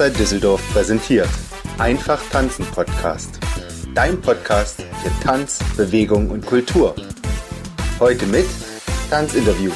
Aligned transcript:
Tanzside 0.00 0.18
Düsseldorf 0.18 0.62
präsentiert 0.72 1.28
Einfach 1.76 2.22
Tanzen 2.30 2.64
Podcast. 2.64 3.38
Dein 3.94 4.18
Podcast 4.18 4.80
für 4.80 5.10
Tanz, 5.22 5.58
Bewegung 5.76 6.30
und 6.30 6.46
Kultur. 6.46 6.94
Heute 7.98 8.24
mit 8.24 8.46
Tanzinterview. 9.10 9.70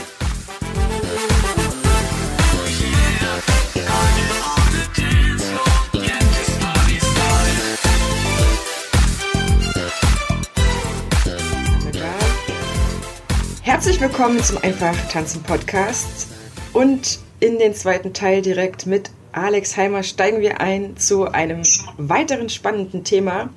Herzlich 13.61 14.01
willkommen 14.01 14.43
zum 14.43 14.57
Einfach 14.63 14.97
Tanzen 15.11 15.43
Podcast 15.43 16.29
und 16.73 17.19
in 17.41 17.59
den 17.59 17.75
zweiten 17.75 18.15
Teil 18.15 18.41
direkt 18.41 18.87
mit 18.87 19.11
Alex 19.35 19.77
Heimer 19.77 20.05
steigen 20.05 20.41
wir 20.41 20.61
ein 20.61 20.97
zu 20.97 21.27
einem 21.27 21.63
weiteren 21.99 22.49
spannenden 22.49 23.03
Thema. 23.03 23.51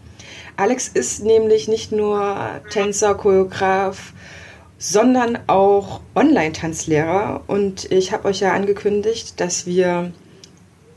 Alex 0.55 0.87
ist 0.87 1.23
nämlich 1.23 1.67
nicht 1.67 1.91
nur 1.91 2.61
Tänzer, 2.71 3.13
Choreograf, 3.13 4.13
sondern 4.79 5.37
auch 5.45 6.01
Online-Tanzlehrer 6.15 7.43
und 7.45 7.91
ich 7.91 8.11
habe 8.11 8.27
euch 8.27 8.39
ja 8.39 8.53
angekündigt, 8.53 9.39
dass 9.39 9.67
wir 9.67 10.11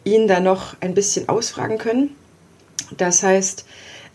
ihn 0.04 0.26
da 0.28 0.40
noch 0.40 0.76
ein 0.80 0.94
bisschen 0.94 1.28
ausfragen 1.28 1.76
können. 1.76 2.16
Das 2.96 3.22
heißt, 3.22 3.66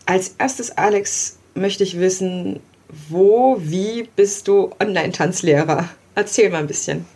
als 0.04 0.34
erstes, 0.38 0.76
Alex, 0.76 1.38
möchte 1.54 1.84
ich 1.84 1.98
wissen, 1.98 2.60
wo, 3.08 3.56
wie 3.60 4.08
bist 4.16 4.48
du 4.48 4.72
Online-Tanzlehrer? 4.80 5.88
Erzähl 6.16 6.50
mal 6.50 6.58
ein 6.58 6.66
bisschen. 6.66 7.06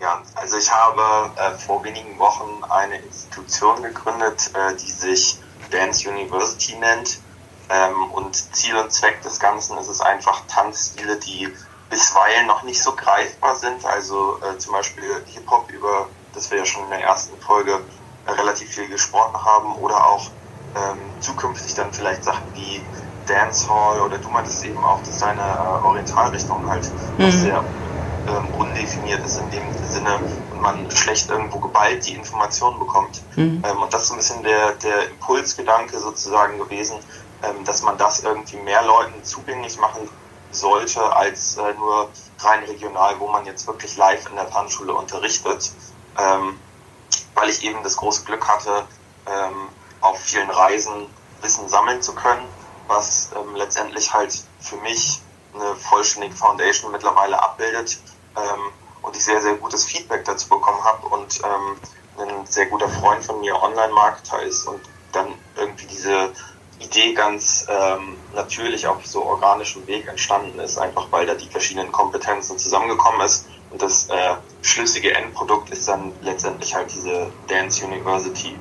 Ja, 0.00 0.22
also 0.40 0.56
ich 0.56 0.72
habe 0.72 1.30
äh, 1.36 1.58
vor 1.58 1.84
wenigen 1.84 2.18
Wochen 2.18 2.64
eine 2.70 2.96
Institution 2.96 3.82
gegründet, 3.82 4.50
äh, 4.54 4.74
die 4.76 4.90
sich 4.90 5.38
Dance 5.70 6.08
University 6.08 6.76
nennt. 6.76 7.20
Ähm, 7.68 8.10
und 8.12 8.34
Ziel 8.56 8.76
und 8.76 8.90
Zweck 8.90 9.20
des 9.22 9.38
Ganzen 9.38 9.78
ist 9.78 9.88
es 9.88 10.00
einfach 10.00 10.42
Tanzstile, 10.48 11.16
die 11.16 11.48
bisweilen 11.90 12.46
noch 12.46 12.62
nicht 12.62 12.82
so 12.82 12.92
greifbar 12.96 13.54
sind. 13.54 13.84
Also 13.84 14.38
äh, 14.42 14.58
zum 14.58 14.72
Beispiel 14.72 15.04
Hip-Hop, 15.26 15.70
über 15.70 16.08
das 16.34 16.50
wir 16.50 16.58
ja 16.58 16.64
schon 16.64 16.84
in 16.84 16.90
der 16.90 17.02
ersten 17.02 17.38
Folge 17.40 17.80
relativ 18.26 18.70
viel 18.70 18.88
gesprochen 18.88 19.44
haben, 19.44 19.74
oder 19.76 20.06
auch 20.06 20.30
ähm, 20.74 20.98
zukünftig 21.20 21.74
dann 21.74 21.92
vielleicht 21.92 22.24
Sachen 22.24 22.44
wie 22.54 22.80
Dancehall 23.26 24.00
oder 24.00 24.18
du 24.18 24.28
meintest 24.28 24.64
eben 24.64 24.82
auch, 24.82 25.02
dass 25.02 25.18
deine 25.18 25.42
äh, 25.42 25.86
Orientalrichtung 25.86 26.68
halt 26.68 26.88
mhm. 27.18 27.30
sehr 27.30 27.64
ähm, 28.26 28.50
undefiniert 28.54 29.24
ist 29.24 29.38
in 29.38 29.50
dem 29.50 29.72
Sinne 29.82 30.20
und 30.50 30.60
man 30.60 30.90
schlecht 30.90 31.30
irgendwo 31.30 31.58
geballt 31.58 32.06
die 32.06 32.14
Informationen 32.14 32.78
bekommt. 32.78 33.22
Mhm. 33.36 33.62
Ähm, 33.64 33.82
und 33.82 33.92
das 33.92 34.02
ist 34.02 34.08
so 34.08 34.14
ein 34.14 34.18
bisschen 34.18 34.42
der, 34.42 34.72
der 34.72 35.08
Impulsgedanke 35.08 35.98
sozusagen 35.98 36.58
gewesen, 36.58 36.98
ähm, 37.42 37.64
dass 37.64 37.82
man 37.82 37.96
das 37.98 38.22
irgendwie 38.22 38.56
mehr 38.56 38.82
Leuten 38.82 39.24
zugänglich 39.24 39.78
machen 39.78 40.08
sollte 40.50 41.00
als 41.14 41.56
äh, 41.56 41.74
nur 41.74 42.10
rein 42.40 42.64
regional, 42.64 43.18
wo 43.18 43.28
man 43.28 43.46
jetzt 43.46 43.66
wirklich 43.66 43.96
live 43.96 44.28
in 44.28 44.36
der 44.36 44.50
Tanzschule 44.50 44.92
unterrichtet. 44.94 45.70
Ähm, 46.18 46.58
weil 47.34 47.48
ich 47.48 47.64
eben 47.64 47.82
das 47.82 47.96
große 47.96 48.24
Glück 48.24 48.46
hatte, 48.46 48.84
ähm, 49.26 49.68
auf 50.00 50.18
vielen 50.20 50.50
Reisen 50.50 51.06
Wissen 51.42 51.68
sammeln 51.68 52.02
zu 52.02 52.14
können 52.14 52.46
was 52.90 53.30
ähm, 53.36 53.54
letztendlich 53.54 54.12
halt 54.12 54.42
für 54.58 54.76
mich 54.78 55.22
eine 55.54 55.74
vollständige 55.76 56.34
Foundation 56.34 56.92
mittlerweile 56.92 57.40
abbildet 57.42 57.98
ähm, 58.36 58.72
und 59.02 59.16
ich 59.16 59.24
sehr, 59.24 59.40
sehr 59.40 59.54
gutes 59.54 59.84
Feedback 59.84 60.24
dazu 60.24 60.48
bekommen 60.48 60.82
habe 60.84 61.06
und 61.08 61.40
ähm, 61.44 61.76
ein 62.18 62.46
sehr 62.46 62.66
guter 62.66 62.88
Freund 62.88 63.24
von 63.24 63.40
mir 63.40 63.60
Online-Marketer 63.60 64.42
ist 64.42 64.66
und 64.66 64.80
dann 65.12 65.28
irgendwie 65.56 65.86
diese 65.86 66.30
Idee 66.80 67.12
ganz 67.12 67.66
ähm, 67.68 68.16
natürlich 68.34 68.86
auf 68.86 69.04
so 69.06 69.24
organischem 69.24 69.86
Weg 69.86 70.08
entstanden 70.08 70.58
ist, 70.60 70.78
einfach 70.78 71.08
weil 71.10 71.26
da 71.26 71.34
die 71.34 71.48
verschiedenen 71.48 71.92
Kompetenzen 71.92 72.58
zusammengekommen 72.58 73.20
ist 73.20 73.46
und 73.70 73.82
das 73.82 74.08
äh, 74.08 74.34
schlüssige 74.62 75.14
Endprodukt 75.14 75.70
ist 75.70 75.88
dann 75.88 76.12
letztendlich 76.22 76.74
halt 76.74 76.92
diese 76.92 77.30
Dance 77.48 77.84
University. 77.84 78.56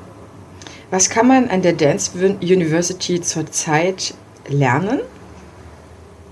Was 0.92 1.10
kann 1.10 1.28
man 1.28 1.50
an 1.50 1.62
der 1.62 1.74
Dance 1.74 2.12
University 2.18 3.22
zurzeit 3.22 4.14
lernen? 4.48 5.02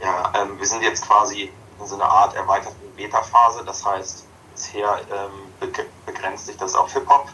Ja, 0.08 0.32
ähm, 0.42 0.58
wir 0.58 0.66
sind 0.66 0.84
jetzt 0.84 1.06
quasi 1.06 1.52
in 1.80 1.86
so 1.86 1.96
einer 1.96 2.10
Art 2.10 2.34
erweiterten 2.34 2.96
Beta-Phase. 2.96 3.66
Das 3.66 3.86
heißt, 3.86 4.26
bisher 4.54 5.02
ähm, 5.12 5.70
begrenzt 6.06 6.46
sich 6.46 6.56
das 6.56 6.76
auf 6.76 6.94
Hip-Hop. 6.94 7.28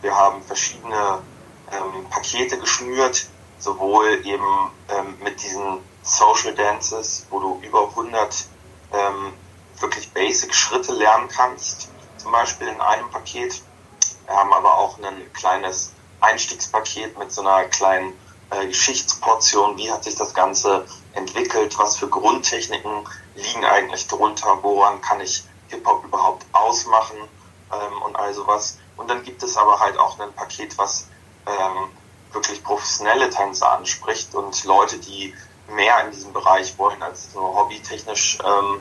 Wir 0.00 0.16
haben 0.16 0.42
verschiedene 0.42 1.22
ähm, 1.70 2.08
Pakete 2.08 2.58
geschnürt, 2.58 3.26
sowohl 3.58 4.24
eben 4.24 4.70
ähm, 4.88 5.18
mit 5.22 5.42
diesen 5.42 5.80
Social 6.02 6.54
Dances, 6.54 7.26
wo 7.28 7.40
du 7.40 7.60
über 7.62 7.90
100 7.90 8.46
ähm, 8.94 9.34
wirklich 9.80 10.10
basic 10.14 10.54
Schritte 10.54 10.94
lernen 10.94 11.28
kannst, 11.28 11.90
zum 12.16 12.32
Beispiel 12.32 12.68
in 12.68 12.80
einem 12.80 13.10
Paket. 13.10 13.62
Wir 14.24 14.34
haben 14.34 14.54
aber 14.54 14.78
auch 14.78 14.98
ein 14.98 15.30
kleines 15.34 15.92
Einstiegspaket 16.20 17.18
mit 17.18 17.30
so 17.32 17.42
einer 17.42 17.64
kleinen 17.64 18.14
äh, 18.54 18.66
Geschichtsportion, 18.66 19.76
wie 19.76 19.90
hat 19.90 20.04
sich 20.04 20.16
das 20.16 20.34
Ganze 20.34 20.86
entwickelt, 21.12 21.78
was 21.78 21.96
für 21.96 22.08
Grundtechniken 22.08 23.08
liegen 23.36 23.64
eigentlich 23.64 24.06
drunter, 24.06 24.58
woran 24.62 25.00
kann 25.00 25.20
ich 25.20 25.44
Hip-Hop 25.68 26.04
überhaupt 26.04 26.44
ausmachen 26.52 27.16
ähm, 27.72 28.02
und 28.02 28.16
all 28.16 28.32
sowas. 28.34 28.78
Und 28.96 29.08
dann 29.10 29.22
gibt 29.22 29.42
es 29.42 29.56
aber 29.56 29.80
halt 29.80 29.98
auch 29.98 30.18
ein 30.20 30.32
Paket, 30.32 30.76
was 30.78 31.08
ähm, 31.46 31.90
wirklich 32.32 32.62
professionelle 32.62 33.30
Tänzer 33.30 33.72
anspricht 33.72 34.34
und 34.34 34.64
Leute, 34.64 34.98
die 34.98 35.34
mehr 35.68 36.04
in 36.04 36.10
diesem 36.10 36.32
Bereich 36.32 36.76
wollen, 36.78 37.02
als 37.02 37.34
nur 37.34 37.54
hobbytechnisch 37.54 38.38
ähm, 38.44 38.80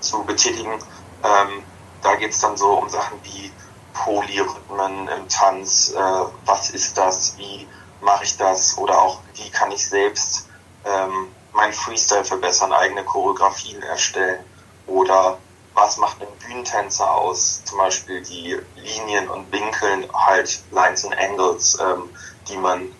zu 0.00 0.22
betätigen. 0.24 0.72
Ähm, 0.72 1.62
da 2.02 2.14
geht 2.16 2.30
es 2.30 2.38
dann 2.38 2.56
so 2.56 2.72
um 2.74 2.88
Sachen 2.88 3.18
wie 3.24 3.50
Polyrhythmen 3.92 5.08
im 5.08 5.28
Tanz, 5.28 5.92
äh, 5.92 6.24
was 6.44 6.70
ist 6.70 6.96
das, 6.96 7.36
wie 7.38 7.66
mache 8.00 8.24
ich 8.24 8.36
das 8.36 8.76
oder 8.78 9.00
auch 9.00 9.20
wie 9.34 9.50
kann 9.50 9.70
ich 9.72 9.86
selbst 9.86 10.48
ähm, 10.84 11.28
mein 11.52 11.72
Freestyle 11.72 12.24
verbessern, 12.24 12.72
eigene 12.72 13.04
Choreografien 13.04 13.82
erstellen 13.82 14.44
oder 14.86 15.38
was 15.74 15.98
macht 15.98 16.22
ein 16.22 16.38
Bühnentänzer 16.38 17.10
aus, 17.14 17.62
zum 17.64 17.78
Beispiel 17.78 18.22
die 18.22 18.58
Linien 18.76 19.28
und 19.28 19.52
Winkeln, 19.52 20.06
halt 20.14 20.62
Lines 20.70 21.04
and 21.04 21.18
Angles, 21.18 21.78
ähm, 21.80 22.08
die 22.48 22.56
man 22.56 22.90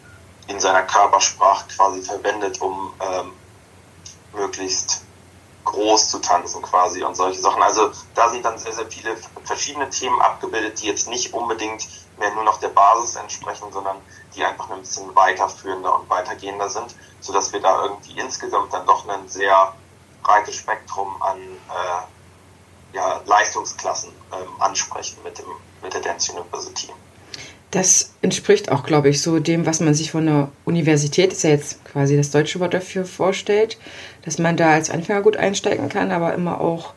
in 0.48 0.60
seiner 0.60 0.82
Körpersprache 0.82 1.66
quasi 1.74 2.02
verwendet, 2.02 2.60
um 2.60 2.92
ähm, 3.00 3.32
möglichst 4.34 5.05
groß 5.66 6.08
zu 6.08 6.18
tanzen 6.20 6.62
quasi 6.62 7.04
und 7.04 7.14
solche 7.14 7.40
Sachen. 7.40 7.62
Also 7.62 7.90
da 8.14 8.30
sind 8.30 8.44
dann 8.44 8.58
sehr, 8.58 8.72
sehr 8.72 8.86
viele 8.86 9.16
verschiedene 9.44 9.90
Themen 9.90 10.20
abgebildet, 10.22 10.80
die 10.80 10.86
jetzt 10.86 11.08
nicht 11.08 11.34
unbedingt 11.34 11.86
mehr 12.18 12.32
nur 12.34 12.44
noch 12.44 12.58
der 12.58 12.68
Basis 12.68 13.16
entsprechen, 13.16 13.70
sondern 13.70 13.96
die 14.34 14.44
einfach 14.44 14.70
ein 14.70 14.80
bisschen 14.80 15.14
weiterführender 15.14 15.94
und 15.94 16.08
weitergehender 16.08 16.70
sind, 16.70 16.94
sodass 17.20 17.52
wir 17.52 17.60
da 17.60 17.84
irgendwie 17.84 18.18
insgesamt 18.18 18.72
dann 18.72 18.86
doch 18.86 19.06
ein 19.08 19.28
sehr 19.28 19.74
breites 20.22 20.56
Spektrum 20.56 21.20
an 21.22 21.38
äh, 21.38 22.96
ja, 22.96 23.20
Leistungsklassen 23.26 24.12
ähm, 24.32 24.48
ansprechen 24.60 25.22
mit, 25.22 25.38
dem, 25.38 25.46
mit 25.82 25.92
der 25.92 26.00
Dance 26.00 26.32
University. 26.32 26.92
Das 27.70 28.14
entspricht 28.22 28.70
auch, 28.70 28.84
glaube 28.84 29.08
ich, 29.08 29.20
so 29.20 29.38
dem, 29.38 29.66
was 29.66 29.80
man 29.80 29.92
sich 29.92 30.12
von 30.12 30.26
der 30.26 30.50
Universität, 30.64 31.32
ist 31.32 31.42
ja 31.42 31.50
jetzt 31.50 31.84
quasi 31.84 32.16
das 32.16 32.30
deutsche 32.30 32.60
Wort 32.60 32.74
dafür, 32.74 33.04
vorstellt, 33.04 33.76
dass 34.24 34.38
man 34.38 34.56
da 34.56 34.72
als 34.72 34.88
Anfänger 34.90 35.22
gut 35.22 35.36
einsteigen 35.36 35.88
kann, 35.88 36.10
aber 36.12 36.34
immer 36.34 36.60
auch 36.60 36.94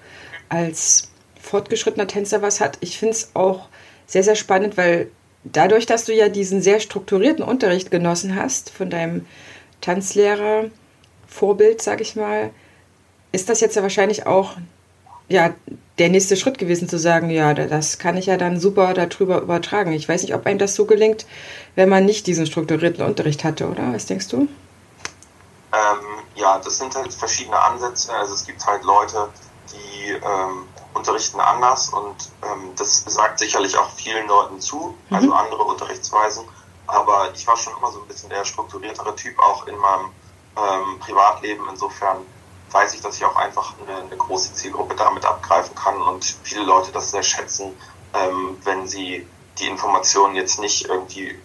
als 0.47 1.09
fortgeschrittener 1.41 2.07
Tänzer 2.07 2.41
was 2.41 2.59
hat. 2.59 2.77
Ich 2.81 2.97
finde 2.99 3.15
es 3.15 3.31
auch 3.33 3.67
sehr, 4.05 4.23
sehr 4.23 4.35
spannend, 4.35 4.77
weil 4.77 5.09
dadurch, 5.43 5.85
dass 5.85 6.05
du 6.05 6.13
ja 6.13 6.29
diesen 6.29 6.61
sehr 6.61 6.79
strukturierten 6.79 7.43
Unterricht 7.43 7.91
genossen 7.91 8.35
hast 8.35 8.69
von 8.69 8.89
deinem 8.89 9.25
Tanzlehrer, 9.81 10.65
Vorbild, 11.27 11.81
sag 11.81 12.01
ich 12.01 12.15
mal, 12.15 12.51
ist 13.31 13.49
das 13.49 13.61
jetzt 13.61 13.75
ja 13.75 13.81
wahrscheinlich 13.81 14.25
auch 14.25 14.57
ja, 15.29 15.53
der 15.99 16.09
nächste 16.09 16.37
Schritt 16.37 16.57
gewesen 16.57 16.87
zu 16.87 16.97
sagen, 16.97 17.29
ja, 17.29 17.53
das 17.53 17.99
kann 17.99 18.17
ich 18.17 18.27
ja 18.27 18.37
dann 18.37 18.59
super 18.59 18.93
darüber 18.93 19.41
übertragen. 19.41 19.91
Ich 19.91 20.07
weiß 20.07 20.23
nicht, 20.23 20.33
ob 20.33 20.45
einem 20.45 20.57
das 20.57 20.75
so 20.75 20.85
gelingt, 20.85 21.25
wenn 21.75 21.89
man 21.89 22.05
nicht 22.05 22.25
diesen 22.25 22.45
strukturierten 22.45 23.05
Unterricht 23.05 23.43
hatte, 23.43 23.67
oder? 23.67 23.93
Was 23.93 24.05
denkst 24.05 24.29
du? 24.29 24.47
Ähm, 25.71 25.99
ja, 26.35 26.57
das 26.59 26.77
sind 26.77 26.95
halt 26.95 27.13
verschiedene 27.13 27.59
Ansätze. 27.59 28.13
Also 28.13 28.33
es 28.33 28.45
gibt 28.45 28.65
halt 28.65 28.83
Leute, 28.83 29.27
die 29.71 30.11
ähm, 30.11 30.67
unterrichten 30.93 31.39
anders 31.39 31.89
und 31.89 32.15
ähm, 32.43 32.71
das 32.77 33.03
sagt 33.07 33.39
sicherlich 33.39 33.77
auch 33.77 33.89
vielen 33.91 34.27
Leuten 34.27 34.59
zu, 34.59 34.95
mhm. 35.09 35.15
also 35.15 35.33
andere 35.33 35.63
Unterrichtsweisen. 35.63 36.43
Aber 36.87 37.29
ich 37.35 37.45
war 37.45 37.55
schon 37.55 37.73
immer 37.77 37.91
so 37.91 37.99
ein 38.01 38.07
bisschen 38.07 38.29
der 38.29 38.43
strukturiertere 38.45 39.15
Typ, 39.15 39.37
auch 39.37 39.67
in 39.67 39.77
meinem 39.77 40.09
ähm, 40.57 40.99
Privatleben. 40.99 41.63
Insofern 41.69 42.17
weiß 42.71 42.93
ich, 42.93 43.01
dass 43.01 43.17
ich 43.17 43.25
auch 43.25 43.35
einfach 43.35 43.73
eine, 43.85 43.99
eine, 44.01 44.17
große 44.17 44.53
Zielgruppe 44.53 44.95
damit 44.95 45.25
abgreifen 45.25 45.75
kann 45.75 46.01
und 46.01 46.23
viele 46.43 46.63
Leute 46.63 46.91
das 46.91 47.11
sehr 47.11 47.23
schätzen, 47.23 47.73
ähm, 48.13 48.57
wenn 48.63 48.87
sie 48.87 49.25
die 49.59 49.67
Informationen 49.67 50.35
jetzt 50.35 50.59
nicht 50.59 50.87
irgendwie 50.87 51.35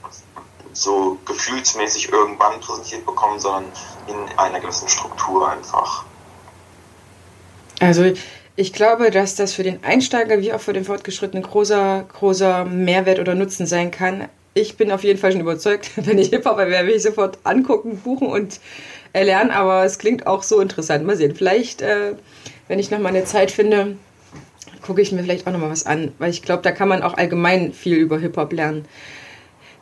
so 0.72 1.18
gefühlsmäßig 1.24 2.12
irgendwann 2.12 2.60
präsentiert 2.60 3.06
bekommen, 3.06 3.38
sondern 3.38 3.64
in 4.06 4.38
einer 4.38 4.60
gewissen 4.60 4.88
Struktur 4.88 5.48
einfach. 5.48 6.04
Also 7.80 8.12
ich 8.56 8.72
glaube, 8.72 9.10
dass 9.10 9.34
das 9.34 9.52
für 9.52 9.62
den 9.62 9.82
Einsteiger 9.82 10.40
wie 10.40 10.52
auch 10.52 10.60
für 10.60 10.72
den 10.72 10.84
Fortgeschrittenen 10.84 11.42
großer, 11.42 12.06
großer 12.12 12.64
Mehrwert 12.64 13.18
oder 13.18 13.34
Nutzen 13.34 13.66
sein 13.66 13.90
kann. 13.90 14.28
Ich 14.54 14.76
bin 14.76 14.92
auf 14.92 15.02
jeden 15.02 15.18
Fall 15.18 15.32
schon 15.32 15.40
überzeugt, 15.40 15.90
wenn 15.96 16.18
ich 16.18 16.28
Hip-Hopper 16.28 16.68
wäre, 16.68 16.86
will 16.86 16.94
ich 16.94 17.02
sofort 17.02 17.38
angucken, 17.44 17.98
buchen 17.98 18.28
und 18.28 18.60
erlernen, 19.14 19.50
aber 19.50 19.84
es 19.84 19.98
klingt 19.98 20.26
auch 20.26 20.42
so 20.42 20.60
interessant. 20.60 21.06
Mal 21.06 21.16
sehen, 21.16 21.34
vielleicht, 21.34 21.80
äh, 21.80 22.14
wenn 22.68 22.78
ich 22.78 22.90
nochmal 22.90 23.14
eine 23.14 23.24
Zeit 23.24 23.50
finde, 23.50 23.96
gucke 24.82 25.00
ich 25.00 25.12
mir 25.12 25.22
vielleicht 25.22 25.46
auch 25.46 25.52
nochmal 25.52 25.70
was 25.70 25.86
an, 25.86 26.12
weil 26.18 26.30
ich 26.30 26.42
glaube, 26.42 26.62
da 26.62 26.72
kann 26.72 26.88
man 26.88 27.02
auch 27.02 27.14
allgemein 27.14 27.72
viel 27.72 27.96
über 27.96 28.18
Hip-Hop 28.18 28.52
lernen. 28.52 28.84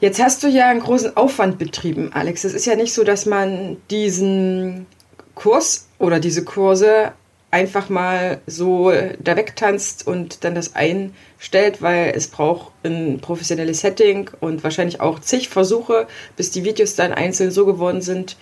Jetzt 0.01 0.23
hast 0.23 0.43
du 0.43 0.49
ja 0.49 0.69
einen 0.69 0.81
großen 0.81 1.17
Aufwand 1.17 1.59
betrieben, 1.59 2.13
Alex. 2.13 2.45
Es 2.45 2.55
ist 2.55 2.67
ja 2.67 2.77
nicht 2.77 2.93
so, 2.93 3.05
dass 3.05 3.27
man 3.27 3.79
diesen 3.91 4.87
Kurs 5.35 5.89
oder 5.99 6.21
diese 6.21 6.45
Kurse 6.45 7.13
einfach 7.53 7.89
mal 7.89 8.41
so 8.47 8.93
da 9.19 9.37
wegtanzt 9.37 10.07
und 10.07 10.43
dann 10.43 10.55
das 10.55 10.75
einstellt, 10.75 11.83
weil 11.83 12.13
es 12.17 12.29
braucht 12.29 12.73
ein 12.83 13.21
professionelles 13.21 13.81
Setting 13.81 14.31
und 14.41 14.65
wahrscheinlich 14.65 15.01
auch 15.01 15.21
zig 15.21 15.49
Versuche, 15.49 16.07
bis 16.37 16.51
die 16.51 16.65
Videos 16.65 16.97
dann 16.97 17.13
einzeln 17.13 17.51
so 17.51 17.67
geworden 17.67 18.01
sind, 18.01 18.37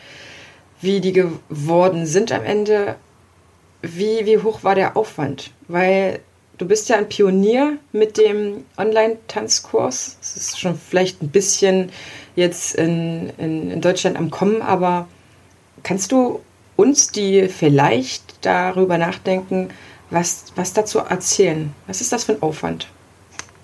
wie 0.80 1.00
die 1.00 1.12
geworden 1.12 2.06
sind 2.06 2.32
am 2.32 2.44
Ende. 2.44 2.96
Wie, 3.82 4.26
wie 4.26 4.38
hoch 4.38 4.62
war 4.62 4.74
der 4.74 4.96
Aufwand? 4.96 5.50
Weil 5.68 6.20
du 6.58 6.66
bist 6.66 6.88
ja 6.88 6.96
ein 6.96 7.08
Pionier 7.08 7.78
mit 7.92 8.18
dem 8.18 8.64
Online-Tanzkurs. 8.76 10.16
Es 10.20 10.36
ist 10.36 10.60
schon 10.60 10.78
vielleicht 10.78 11.22
ein 11.22 11.30
bisschen 11.30 11.90
jetzt 12.36 12.74
in, 12.74 13.30
in, 13.38 13.70
in 13.70 13.80
Deutschland 13.80 14.16
am 14.16 14.30
Kommen, 14.30 14.62
aber 14.62 15.08
kannst 15.82 16.12
du 16.12 16.40
uns, 16.76 17.08
die 17.08 17.48
vielleicht 17.48 18.44
darüber 18.44 18.98
nachdenken, 18.98 19.70
was, 20.10 20.44
was 20.56 20.72
dazu 20.72 20.98
erzählen? 20.98 21.74
Was 21.86 22.00
ist 22.00 22.12
das 22.12 22.24
für 22.24 22.32
ein 22.32 22.42
Aufwand? 22.42 22.88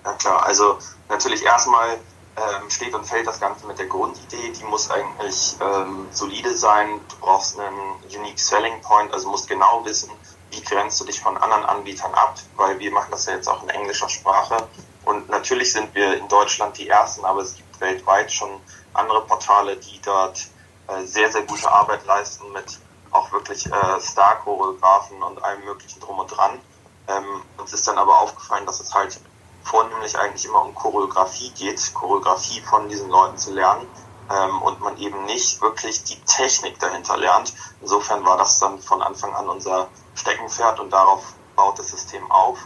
Ja 0.05 0.13
klar, 0.13 0.45
also 0.45 0.77
natürlich 1.09 1.43
erstmal 1.43 1.97
ähm, 2.37 2.69
steht 2.69 2.93
und 2.93 3.05
fällt 3.05 3.25
das 3.25 3.39
Ganze 3.39 3.65
mit 3.65 3.79
der 3.79 3.87
Grundidee. 3.87 4.51
Die 4.51 4.63
muss 4.63 4.89
eigentlich 4.91 5.55
ähm, 5.59 6.07
solide 6.11 6.55
sein. 6.55 7.01
Du 7.09 7.15
brauchst 7.17 7.59
einen 7.59 7.95
Unique 8.15 8.39
Selling 8.39 8.79
Point, 8.81 9.11
also 9.11 9.29
musst 9.29 9.47
genau 9.47 9.83
wissen, 9.85 10.11
wie 10.51 10.61
grenzt 10.61 10.99
du 10.99 11.05
dich 11.05 11.19
von 11.19 11.35
anderen 11.37 11.65
Anbietern 11.65 12.13
ab, 12.13 12.35
weil 12.55 12.79
wir 12.79 12.91
machen 12.91 13.09
das 13.11 13.25
ja 13.25 13.33
jetzt 13.33 13.47
auch 13.47 13.63
in 13.63 13.69
englischer 13.69 14.07
Sprache. 14.07 14.67
Und 15.03 15.29
natürlich 15.29 15.71
sind 15.73 15.93
wir 15.95 16.17
in 16.17 16.27
Deutschland 16.27 16.77
die 16.77 16.89
Ersten, 16.89 17.25
aber 17.25 17.41
es 17.41 17.55
gibt 17.55 17.79
weltweit 17.81 18.31
schon 18.31 18.61
andere 18.93 19.21
Portale, 19.25 19.77
die 19.77 19.99
dort 20.03 20.47
äh, 20.87 21.03
sehr, 21.03 21.31
sehr 21.31 21.43
gute 21.43 21.71
Arbeit 21.71 22.05
leisten 22.05 22.51
mit 22.51 22.79
auch 23.11 23.31
wirklich 23.31 23.65
äh, 23.65 23.99
Star-Choreografen 23.99 25.23
und 25.23 25.43
allem 25.43 25.65
möglichen 25.65 25.99
drum 26.01 26.19
und 26.19 26.27
dran. 26.27 26.59
Ähm, 27.07 27.41
uns 27.57 27.73
ist 27.73 27.87
dann 27.87 27.97
aber 27.97 28.19
aufgefallen, 28.19 28.65
dass 28.65 28.79
es 28.79 28.93
halt 28.93 29.19
vornehmlich 29.67 30.17
eigentlich 30.17 30.45
immer 30.45 30.63
um 30.63 30.73
Choreografie 30.73 31.51
geht, 31.51 31.93
Choreografie 31.93 32.61
von 32.61 32.87
diesen 32.89 33.09
Leuten 33.09 33.37
zu 33.37 33.53
lernen 33.53 33.87
ähm, 34.31 34.61
und 34.61 34.79
man 34.79 34.97
eben 34.97 35.25
nicht 35.25 35.61
wirklich 35.61 36.03
die 36.03 36.19
Technik 36.21 36.79
dahinter 36.79 37.17
lernt. 37.17 37.53
Insofern 37.81 38.25
war 38.25 38.37
das 38.37 38.59
dann 38.59 38.79
von 38.79 39.01
Anfang 39.01 39.33
an 39.35 39.49
unser 39.49 39.89
Steckenpferd 40.15 40.79
und 40.79 40.91
darauf 40.91 41.33
baut 41.55 41.77
das 41.79 41.89
System 41.89 42.29
auf. 42.31 42.59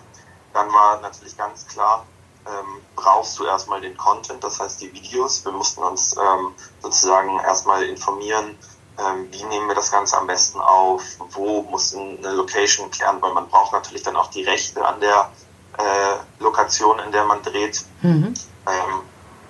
Dann 0.54 0.72
war 0.72 1.00
natürlich 1.02 1.38
ganz 1.38 1.68
klar, 1.68 2.06
ähm, 2.46 2.82
brauchst 2.96 3.38
du 3.40 3.46
erstmal 3.46 3.82
den 3.82 3.98
Content, 3.98 4.44
das 4.44 4.60
heißt 4.60 4.82
die 4.82 4.94
Videos. 4.94 5.46
Wir 5.46 5.52
mussten 5.52 5.82
uns 5.82 6.16
ähm, 6.18 6.54
sozusagen 6.82 7.40
erstmal 7.40 7.84
informieren, 7.84 8.58
ähm, 9.00 9.28
wie 9.32 9.44
nehmen 9.44 9.68
wir 9.68 9.76
das 9.76 9.92
Ganze 9.92 10.18
am 10.18 10.28
besten 10.28 10.60
auf, 10.60 11.04
wo 11.32 11.62
muss 11.64 11.96
eine 11.96 12.32
Location 12.32 12.92
klären, 12.92 13.22
weil 13.22 13.34
man 13.34 13.48
braucht 13.48 13.72
natürlich 13.72 14.04
dann 14.04 14.16
auch 14.16 14.28
die 14.28 14.44
Rechte 14.44 14.86
an 14.86 15.00
der 15.00 15.32
äh, 15.78 16.44
Lokation, 16.44 17.00
in 17.00 17.12
der 17.12 17.26
man 17.26 17.42
dreht. 17.42 17.86
Mhm. 18.02 18.34
Ähm, 18.68 19.02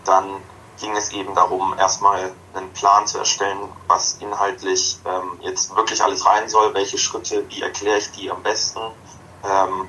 dann 0.03 0.41
ging 0.79 0.95
es 0.95 1.11
eben 1.11 1.35
darum, 1.35 1.77
erstmal 1.77 2.31
einen 2.53 2.73
Plan 2.73 3.05
zu 3.05 3.19
erstellen, 3.19 3.69
was 3.87 4.17
inhaltlich 4.19 4.99
ähm, 5.05 5.39
jetzt 5.41 5.75
wirklich 5.75 6.03
alles 6.03 6.25
rein 6.25 6.49
soll, 6.49 6.73
welche 6.73 6.97
Schritte, 6.97 7.45
wie 7.49 7.61
erkläre 7.61 7.99
ich 7.99 8.11
die 8.11 8.31
am 8.31 8.41
besten. 8.41 8.79
Ähm, 9.43 9.87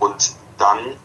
und 0.00 0.32
dann 0.58 0.96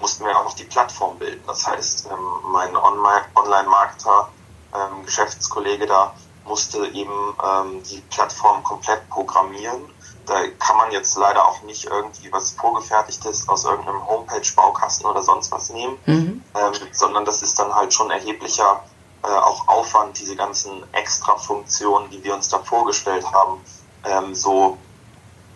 mussten 0.00 0.24
wir 0.24 0.38
auch 0.38 0.44
noch 0.44 0.54
die 0.54 0.64
Plattform 0.64 1.18
bilden. 1.18 1.42
Das 1.46 1.66
heißt, 1.66 2.08
ähm, 2.10 2.52
mein 2.52 2.76
Online-Marketer, 2.76 4.28
ähm, 4.74 5.04
Geschäftskollege 5.04 5.86
da, 5.86 6.14
musste 6.44 6.86
eben 6.88 7.34
ähm, 7.42 7.82
die 7.84 8.00
Plattform 8.10 8.62
komplett 8.62 9.08
programmieren 9.08 9.90
da 10.26 10.46
kann 10.58 10.76
man 10.76 10.90
jetzt 10.90 11.16
leider 11.16 11.46
auch 11.46 11.62
nicht 11.62 11.84
irgendwie 11.84 12.32
was 12.32 12.52
Vorgefertigtes 12.52 13.48
aus 13.48 13.64
irgendeinem 13.64 14.06
Homepage-Baukasten 14.06 15.06
oder 15.06 15.22
sonst 15.22 15.52
was 15.52 15.70
nehmen, 15.70 15.98
mhm. 16.06 16.42
ähm, 16.54 16.72
sondern 16.92 17.24
das 17.24 17.42
ist 17.42 17.58
dann 17.58 17.74
halt 17.74 17.92
schon 17.92 18.10
erheblicher 18.10 18.82
äh, 19.22 19.26
auch 19.26 19.68
Aufwand, 19.68 20.18
diese 20.18 20.36
ganzen 20.36 20.82
Extra-Funktionen, 20.92 22.10
die 22.10 22.22
wir 22.24 22.34
uns 22.34 22.48
da 22.48 22.58
vorgestellt 22.58 23.24
haben, 23.32 23.60
ähm, 24.04 24.34
so 24.34 24.78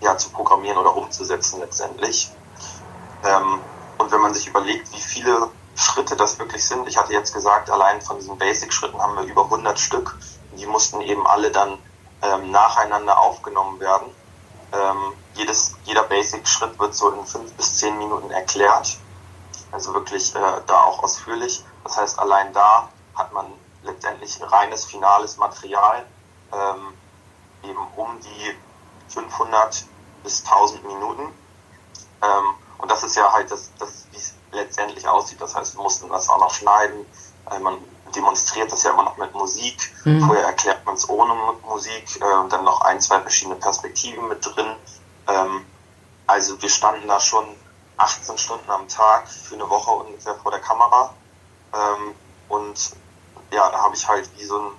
ja, 0.00 0.16
zu 0.16 0.30
programmieren 0.30 0.78
oder 0.78 0.96
umzusetzen 0.96 1.60
letztendlich. 1.60 2.30
Ähm, 3.24 3.60
und 3.98 4.12
wenn 4.12 4.20
man 4.20 4.34
sich 4.34 4.46
überlegt, 4.46 4.92
wie 4.92 5.00
viele 5.00 5.50
Schritte 5.74 6.16
das 6.16 6.38
wirklich 6.38 6.64
sind, 6.64 6.88
ich 6.88 6.96
hatte 6.96 7.12
jetzt 7.12 7.34
gesagt, 7.34 7.70
allein 7.70 8.00
von 8.00 8.18
diesen 8.18 8.38
Basic-Schritten 8.38 9.00
haben 9.00 9.16
wir 9.16 9.24
über 9.24 9.44
100 9.44 9.78
Stück, 9.78 10.16
die 10.56 10.66
mussten 10.66 11.00
eben 11.00 11.26
alle 11.26 11.50
dann 11.50 11.78
ähm, 12.22 12.50
nacheinander 12.50 13.18
aufgenommen 13.18 13.80
werden 13.80 14.12
ähm, 14.72 15.12
jedes, 15.34 15.74
jeder 15.84 16.02
Basic-Schritt 16.04 16.78
wird 16.78 16.94
so 16.94 17.10
in 17.10 17.24
fünf 17.24 17.52
bis 17.54 17.76
zehn 17.76 17.96
Minuten 17.98 18.30
erklärt. 18.30 18.98
Also 19.72 19.94
wirklich 19.94 20.34
äh, 20.34 20.60
da 20.66 20.82
auch 20.82 21.02
ausführlich. 21.02 21.64
Das 21.84 21.96
heißt, 21.96 22.18
allein 22.18 22.52
da 22.52 22.88
hat 23.14 23.32
man 23.32 23.46
letztendlich 23.82 24.38
reines 24.40 24.84
finales 24.84 25.36
Material, 25.36 26.06
ähm, 26.52 26.94
eben 27.62 27.86
um 27.96 28.20
die 28.20 28.56
500 29.12 29.84
bis 30.22 30.44
1000 30.44 30.84
Minuten. 30.84 31.22
Ähm, 32.22 32.54
und 32.78 32.90
das 32.90 33.02
ist 33.02 33.16
ja 33.16 33.32
halt 33.32 33.50
das, 33.50 33.70
das 33.78 34.06
wie 34.12 34.16
es 34.16 34.34
letztendlich 34.52 35.06
aussieht. 35.06 35.40
Das 35.40 35.54
heißt, 35.54 35.76
wir 35.76 35.82
mussten 35.82 36.08
das 36.08 36.28
auch 36.28 36.38
noch 36.38 36.52
schneiden. 36.52 37.06
Äh, 37.50 37.58
man 37.58 37.78
demonstriert 38.18 38.70
das 38.72 38.82
ja 38.82 38.90
immer 38.90 39.04
noch 39.04 39.16
mit 39.16 39.32
Musik. 39.34 39.76
Mhm. 40.04 40.26
Vorher 40.26 40.44
erklärt 40.44 40.84
man 40.84 40.96
es 40.96 41.08
ohne 41.08 41.34
Musik, 41.66 42.16
äh, 42.16 42.48
dann 42.48 42.64
noch 42.64 42.80
ein, 42.82 43.00
zwei 43.00 43.20
verschiedene 43.20 43.56
Perspektiven 43.56 44.28
mit 44.28 44.44
drin. 44.44 44.74
Ähm, 45.28 45.64
also 46.26 46.60
wir 46.60 46.68
standen 46.68 47.06
da 47.06 47.20
schon 47.20 47.44
18 47.96 48.36
Stunden 48.36 48.70
am 48.70 48.86
Tag 48.88 49.28
für 49.28 49.54
eine 49.54 49.68
Woche 49.70 49.90
ungefähr 49.90 50.34
vor 50.34 50.50
der 50.50 50.60
Kamera. 50.60 51.14
Ähm, 51.72 52.14
und 52.48 52.90
ja, 53.52 53.70
da 53.70 53.78
habe 53.82 53.94
ich 53.94 54.06
halt 54.06 54.28
wie 54.36 54.44
so 54.44 54.58
ein 54.58 54.70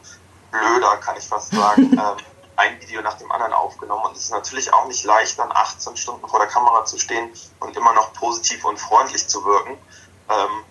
Blöder, 0.52 0.98
kann 0.98 1.16
ich 1.18 1.28
fast 1.28 1.52
sagen, 1.52 1.94
ähm, 1.94 2.18
ein 2.58 2.82
Video 2.82 3.02
nach 3.02 3.18
dem 3.18 3.32
anderen 3.32 3.54
aufgenommen. 3.54 4.04
Und 4.06 4.18
es 4.18 4.24
ist 4.24 4.32
natürlich 4.32 4.74
auch 4.74 4.86
nicht 4.88 5.06
leicht, 5.06 5.40
dann 5.40 5.52
18 5.52 5.96
Stunden 5.96 6.28
vor 6.28 6.40
der 6.40 6.50
Kamera 6.50 6.84
zu 6.86 6.98
stehen 7.00 7.32
und 7.62 7.76
immer 7.78 7.94
noch 7.94 8.12
positiv 8.14 8.66
und 8.66 8.78
freundlich 8.78 9.28
zu 9.28 9.46
wirken. 9.46 9.78
Ähm, 10.30 10.64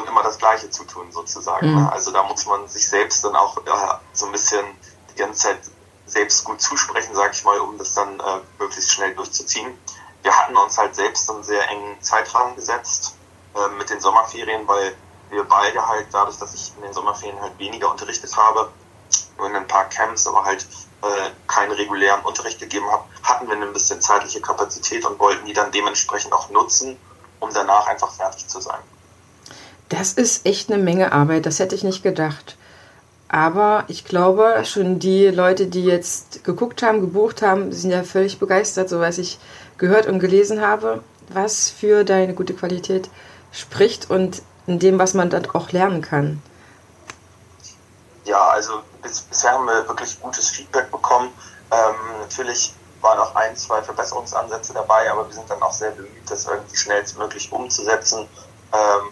und 0.00 0.08
immer 0.08 0.22
das 0.22 0.38
Gleiche 0.38 0.70
zu 0.70 0.84
tun, 0.84 1.12
sozusagen. 1.12 1.72
Mhm. 1.72 1.88
Also 1.88 2.10
da 2.10 2.22
muss 2.22 2.46
man 2.46 2.66
sich 2.68 2.88
selbst 2.88 3.24
dann 3.24 3.36
auch 3.36 3.56
äh, 3.58 3.70
so 4.12 4.26
ein 4.26 4.32
bisschen 4.32 4.64
die 5.12 5.18
ganze 5.18 5.42
Zeit 5.42 5.58
selbst 6.06 6.44
gut 6.44 6.60
zusprechen, 6.60 7.14
sag 7.14 7.34
ich 7.34 7.44
mal, 7.44 7.58
um 7.60 7.78
das 7.78 7.94
dann 7.94 8.18
äh, 8.18 8.40
möglichst 8.58 8.92
schnell 8.92 9.14
durchzuziehen. 9.14 9.78
Wir 10.22 10.36
hatten 10.36 10.56
uns 10.56 10.76
halt 10.76 10.94
selbst 10.94 11.30
einen 11.30 11.42
sehr 11.44 11.68
engen 11.68 12.00
Zeitrahmen 12.02 12.56
gesetzt 12.56 13.14
äh, 13.54 13.68
mit 13.76 13.90
den 13.90 14.00
Sommerferien, 14.00 14.66
weil 14.66 14.94
wir 15.30 15.44
beide 15.44 15.86
halt 15.86 16.08
dadurch, 16.12 16.38
dass 16.38 16.54
ich 16.54 16.72
in 16.76 16.82
den 16.82 16.92
Sommerferien 16.92 17.40
halt 17.40 17.58
weniger 17.58 17.90
unterrichtet 17.90 18.36
habe, 18.36 18.70
nur 19.38 19.46
in 19.46 19.56
ein 19.56 19.66
paar 19.66 19.88
Camps, 19.88 20.26
aber 20.26 20.44
halt 20.44 20.66
äh, 21.02 21.30
keinen 21.46 21.72
regulären 21.72 22.22
Unterricht 22.22 22.58
gegeben 22.58 22.90
habe, 22.90 23.04
hatten 23.22 23.48
wir 23.48 23.56
ein 23.56 23.72
bisschen 23.72 24.00
zeitliche 24.00 24.40
Kapazität 24.40 25.04
und 25.06 25.18
wollten 25.18 25.46
die 25.46 25.52
dann 25.52 25.70
dementsprechend 25.70 26.32
auch 26.32 26.50
nutzen, 26.50 26.98
um 27.38 27.52
danach 27.54 27.86
einfach 27.86 28.12
fertig 28.12 28.46
zu 28.48 28.60
sein. 28.60 28.80
Das 29.90 30.12
ist 30.12 30.46
echt 30.46 30.70
eine 30.70 30.82
Menge 30.82 31.12
Arbeit, 31.12 31.46
das 31.46 31.58
hätte 31.58 31.74
ich 31.74 31.82
nicht 31.82 32.02
gedacht. 32.02 32.56
Aber 33.28 33.84
ich 33.88 34.04
glaube, 34.04 34.62
schon 34.64 35.00
die 35.00 35.26
Leute, 35.26 35.66
die 35.66 35.84
jetzt 35.84 36.44
geguckt 36.44 36.82
haben, 36.82 37.00
gebucht 37.00 37.42
haben, 37.42 37.72
sind 37.72 37.90
ja 37.90 38.04
völlig 38.04 38.38
begeistert, 38.38 38.88
so 38.88 39.00
was 39.00 39.18
ich 39.18 39.38
gehört 39.78 40.06
und 40.06 40.20
gelesen 40.20 40.60
habe, 40.60 41.02
was 41.28 41.70
für 41.70 42.04
deine 42.04 42.34
gute 42.34 42.54
Qualität 42.54 43.10
spricht 43.52 44.10
und 44.10 44.42
in 44.68 44.78
dem, 44.78 44.98
was 44.98 45.14
man 45.14 45.28
dann 45.28 45.50
auch 45.50 45.72
lernen 45.72 46.02
kann. 46.02 46.40
Ja, 48.24 48.48
also 48.50 48.82
bis, 49.02 49.22
bisher 49.22 49.52
haben 49.52 49.66
wir 49.66 49.88
wirklich 49.88 50.20
gutes 50.20 50.50
Feedback 50.50 50.88
bekommen. 50.92 51.30
Ähm, 51.72 52.20
natürlich 52.20 52.74
waren 53.00 53.18
auch 53.18 53.34
ein, 53.34 53.56
zwei 53.56 53.82
Verbesserungsansätze 53.82 54.72
dabei, 54.72 55.10
aber 55.10 55.26
wir 55.26 55.34
sind 55.34 55.50
dann 55.50 55.60
auch 55.62 55.72
sehr 55.72 55.90
bemüht, 55.90 56.28
das 56.28 56.46
irgendwie 56.46 56.76
schnellstmöglich 56.76 57.50
umzusetzen. 57.50 58.28
Ähm, 58.72 59.08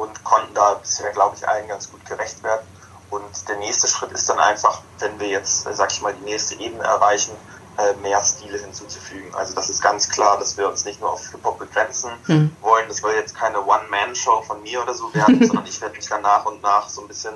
und 0.00 0.24
konnten 0.24 0.54
da 0.54 0.74
bisher, 0.74 1.12
glaube 1.12 1.36
ich, 1.36 1.46
allen 1.46 1.68
ganz 1.68 1.90
gut 1.90 2.04
gerecht 2.06 2.42
werden. 2.42 2.66
Und 3.10 3.48
der 3.48 3.56
nächste 3.56 3.88
Schritt 3.88 4.12
ist 4.12 4.28
dann 4.28 4.38
einfach, 4.38 4.82
wenn 5.00 5.18
wir 5.18 5.28
jetzt, 5.28 5.64
sag 5.64 5.92
ich 5.92 6.00
mal, 6.00 6.14
die 6.14 6.24
nächste 6.24 6.54
Ebene 6.54 6.84
erreichen, 6.84 7.32
äh, 7.76 7.94
mehr 8.00 8.22
Stile 8.22 8.58
hinzuzufügen. 8.58 9.34
Also 9.34 9.54
das 9.54 9.68
ist 9.68 9.82
ganz 9.82 10.08
klar, 10.08 10.38
dass 10.38 10.56
wir 10.56 10.68
uns 10.68 10.84
nicht 10.84 11.00
nur 11.00 11.12
auf 11.12 11.30
Hip-Hop 11.30 11.58
begrenzen 11.58 12.10
mhm. 12.26 12.56
wollen. 12.60 12.86
Das 12.88 12.98
soll 12.98 13.12
jetzt 13.14 13.36
keine 13.36 13.60
One-Man-Show 13.60 14.42
von 14.42 14.62
mir 14.62 14.82
oder 14.82 14.94
so 14.94 15.12
werden, 15.14 15.44
sondern 15.46 15.66
ich 15.66 15.80
werde 15.80 15.96
mich 15.96 16.08
dann 16.08 16.22
nach 16.22 16.44
und 16.46 16.62
nach 16.62 16.88
so 16.88 17.02
ein 17.02 17.08
bisschen 17.08 17.34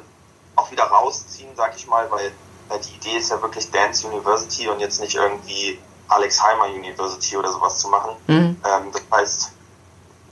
auch 0.56 0.70
wieder 0.70 0.84
rausziehen, 0.84 1.50
sag 1.56 1.76
ich 1.76 1.86
mal, 1.86 2.10
weil, 2.10 2.30
weil 2.68 2.78
die 2.80 2.94
Idee 2.94 3.18
ist 3.18 3.30
ja 3.30 3.42
wirklich 3.42 3.70
Dance 3.70 4.06
University 4.06 4.68
und 4.68 4.80
jetzt 4.80 5.00
nicht 5.00 5.16
irgendwie 5.16 5.78
Alexheimer 6.08 6.66
University 6.66 7.36
oder 7.36 7.50
sowas 7.50 7.78
zu 7.78 7.88
machen. 7.88 8.16
Mhm. 8.28 8.56
Ähm, 8.64 8.92
das 8.92 9.02
heißt, 9.10 9.52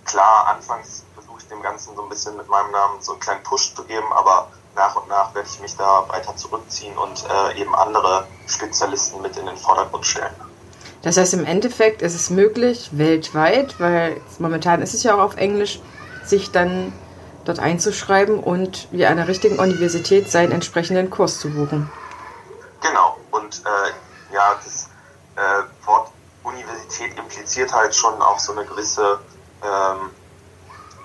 klar, 0.04 0.46
anfangs 0.48 1.04
dem 1.52 1.62
Ganzen 1.62 1.94
so 1.94 2.02
ein 2.02 2.08
bisschen 2.08 2.36
mit 2.36 2.48
meinem 2.48 2.70
Namen 2.72 3.00
so 3.00 3.12
einen 3.12 3.20
kleinen 3.20 3.42
Push 3.42 3.74
zu 3.74 3.84
geben, 3.84 4.12
aber 4.12 4.48
nach 4.74 4.96
und 4.96 5.08
nach 5.08 5.34
werde 5.34 5.48
ich 5.48 5.60
mich 5.60 5.76
da 5.76 6.08
weiter 6.08 6.34
zurückziehen 6.36 6.96
und 6.96 7.24
äh, 7.28 7.60
eben 7.60 7.74
andere 7.74 8.26
Spezialisten 8.46 9.20
mit 9.20 9.36
in 9.36 9.46
den 9.46 9.56
Vordergrund 9.56 10.06
stellen. 10.06 10.34
Das 11.02 11.16
heißt, 11.16 11.34
im 11.34 11.44
Endeffekt 11.44 12.00
ist 12.00 12.14
es 12.14 12.30
möglich, 12.30 12.90
weltweit, 12.92 13.78
weil 13.80 14.20
momentan 14.38 14.82
ist 14.82 14.94
es 14.94 15.02
ja 15.02 15.14
auch 15.14 15.20
auf 15.20 15.36
Englisch, 15.36 15.80
sich 16.24 16.52
dann 16.52 16.92
dort 17.44 17.58
einzuschreiben 17.58 18.38
und 18.38 18.88
wie 18.92 19.04
einer 19.04 19.26
richtigen 19.26 19.58
Universität 19.58 20.30
seinen 20.30 20.52
entsprechenden 20.52 21.10
Kurs 21.10 21.40
zu 21.40 21.50
buchen. 21.50 21.90
Genau, 22.80 23.18
und 23.32 23.62
äh, 23.64 24.34
ja, 24.34 24.54
das 24.62 24.88
äh, 25.36 25.86
Wort 25.86 26.12
Universität 26.44 27.18
impliziert 27.18 27.72
halt 27.72 27.94
schon 27.94 28.20
auch 28.22 28.38
so 28.38 28.52
eine 28.52 28.64
gewisse 28.64 29.18
ähm, 29.62 30.10